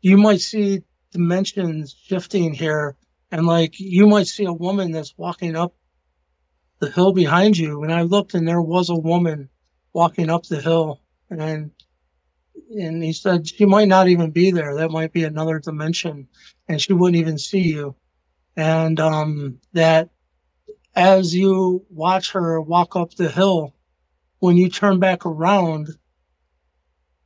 [0.02, 2.96] you might see dimensions shifting here,
[3.30, 5.74] and like you might see a woman that's walking up
[6.80, 7.82] the hill behind you.
[7.84, 9.48] And I looked, and there was a woman
[9.92, 11.00] walking up the hill,
[11.30, 11.70] and
[12.70, 14.76] and he said she might not even be there.
[14.76, 16.28] That might be another dimension,
[16.68, 17.96] and she wouldn't even see you.
[18.56, 20.10] And um, that
[20.94, 23.74] as you watch her walk up the hill,
[24.38, 25.88] when you turn back around,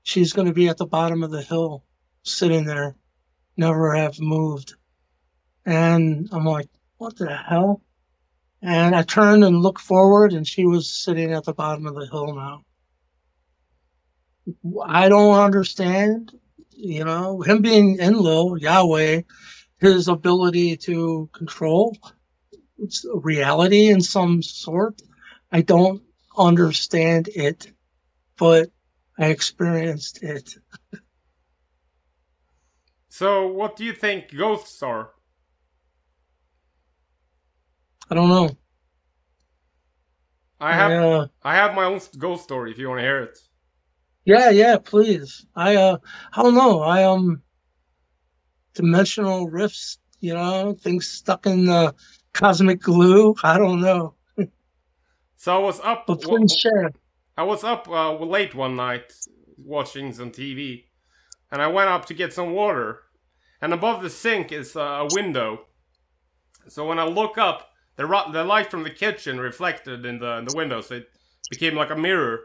[0.02, 1.84] she's going to be at the bottom of the hill,
[2.22, 2.96] sitting there,
[3.56, 4.74] never have moved.
[5.66, 6.68] And I'm like,
[6.98, 7.82] what the hell?
[8.62, 12.06] And I turned and looked forward, and she was sitting at the bottom of the
[12.06, 12.62] hill now.
[14.86, 16.32] I don't understand,
[16.70, 19.22] you know, him being Enlil, Yahweh,
[19.78, 21.96] his ability to control
[23.14, 25.00] reality in some sort.
[25.52, 26.02] I don't
[26.36, 27.72] understand it,
[28.36, 28.70] but
[29.18, 30.56] I experienced it.
[33.08, 35.10] so, what do you think ghosts are?
[38.10, 38.50] I don't know.
[40.60, 43.38] I have I have my own ghost story if you want to hear it.
[44.24, 45.46] Yeah, yeah, please.
[45.54, 45.98] I uh
[46.32, 46.80] I don't know.
[46.82, 47.42] I um
[48.74, 51.94] dimensional rifts, you know, things stuck in the
[52.32, 53.34] cosmic glue.
[53.42, 54.14] I don't know.
[55.36, 56.06] So I was up.
[56.06, 56.90] But please share.
[57.36, 59.12] I was up uh, late one night
[59.58, 60.84] watching some TV,
[61.50, 63.00] and I went up to get some water.
[63.60, 65.66] And above the sink is uh, a window.
[66.68, 70.38] So when I look up, the ru- the light from the kitchen reflected in the
[70.38, 71.08] in the window, so it
[71.50, 72.40] became like a mirror.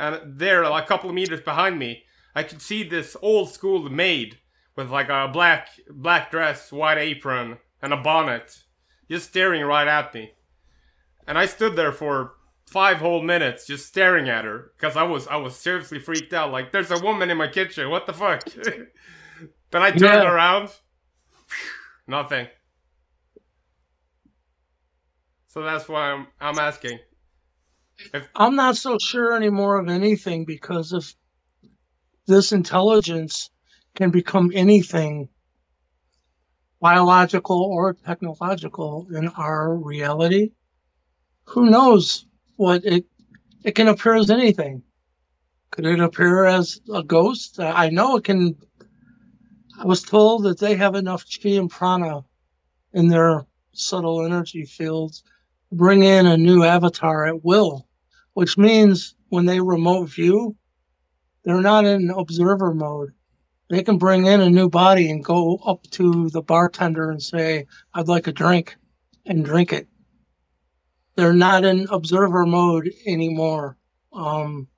[0.00, 3.90] And there, like a couple of meters behind me, I could see this old school
[3.90, 4.38] maid
[4.74, 8.60] with like a black black dress, white apron, and a bonnet,
[9.10, 10.32] just staring right at me.
[11.28, 12.32] And I stood there for
[12.66, 16.50] five whole minutes just staring at her because I was I was seriously freaked out.
[16.50, 17.90] Like, there's a woman in my kitchen.
[17.90, 18.44] What the fuck?
[19.70, 20.32] then I turned Yeah.
[20.32, 20.70] around.
[22.06, 22.46] Nothing.
[25.48, 27.00] So that's why I'm I'm asking.
[28.34, 31.14] I'm not so sure anymore of anything because if
[32.26, 33.50] this intelligence
[33.94, 35.28] can become anything
[36.80, 40.52] biological or technological in our reality,
[41.44, 42.26] who knows
[42.56, 43.04] what it
[43.62, 44.82] it can appear as anything.
[45.70, 47.60] Could it appear as a ghost?
[47.60, 48.56] I know it can.
[49.78, 52.22] I was told that they have enough chi and prana
[52.92, 55.22] in their subtle energy fields
[55.68, 57.86] to bring in a new avatar at will
[58.40, 60.56] which means when they remote view,
[61.44, 63.10] they're not in observer mode.
[63.68, 67.66] They can bring in a new body and go up to the bartender and say,
[67.92, 68.76] I'd like a drink
[69.26, 69.88] and drink it.
[71.16, 73.76] They're not in observer mode anymore.
[74.10, 74.68] Um,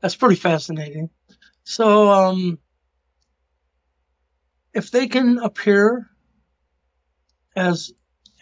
[0.00, 1.10] that's pretty fascinating.
[1.64, 2.60] So, um,
[4.72, 6.08] if they can appear
[7.56, 7.92] as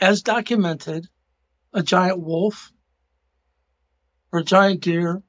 [0.00, 1.06] as documented,
[1.72, 2.72] a giant wolf,
[4.32, 5.22] or a giant deer,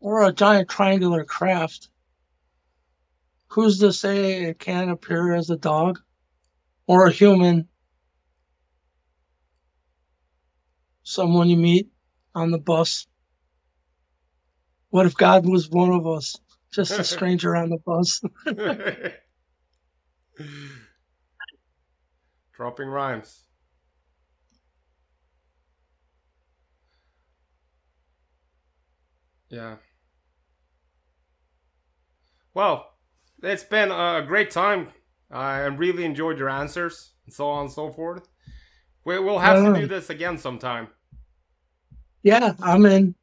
[0.00, 1.88] or a giant triangular craft,
[3.48, 6.00] who's to say it can't appear as a dog
[6.86, 7.68] or a human?
[11.02, 11.90] Someone you meet
[12.34, 13.06] on the bus.
[14.90, 16.36] What if God was one of us,
[16.72, 18.20] just a stranger on the bus?
[22.56, 23.44] Dropping rhymes.
[29.48, 29.76] Yeah.
[32.54, 32.86] Well,
[33.42, 34.88] it's been a great time.
[35.30, 38.28] I really enjoyed your answers and so on and so forth.
[39.04, 40.88] We, we'll have to do this again sometime.
[42.22, 43.14] yeah, I'm in.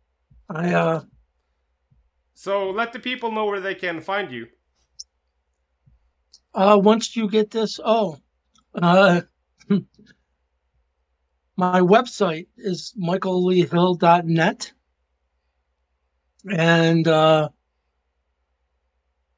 [0.49, 1.01] I uh
[2.33, 4.47] So let the people know where they can find you.
[6.53, 8.17] Uh, once you get this, oh,
[8.73, 9.21] uh,
[11.57, 14.73] my website is michaelleehill.net.
[16.49, 17.49] And uh,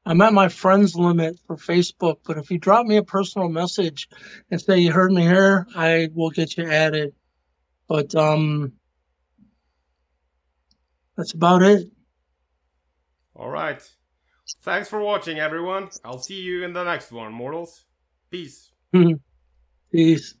[0.06, 4.08] I'm at my friends limit for Facebook, but if you drop me a personal message
[4.50, 7.14] and say you heard me here, I will get you added.
[7.88, 8.72] But um,
[11.16, 11.88] that's about it.
[13.36, 13.82] All right.
[14.62, 15.88] Thanks for watching, everyone.
[16.04, 17.84] I'll see you in the next one, mortals.
[18.30, 18.70] Peace.
[19.94, 20.32] Peace.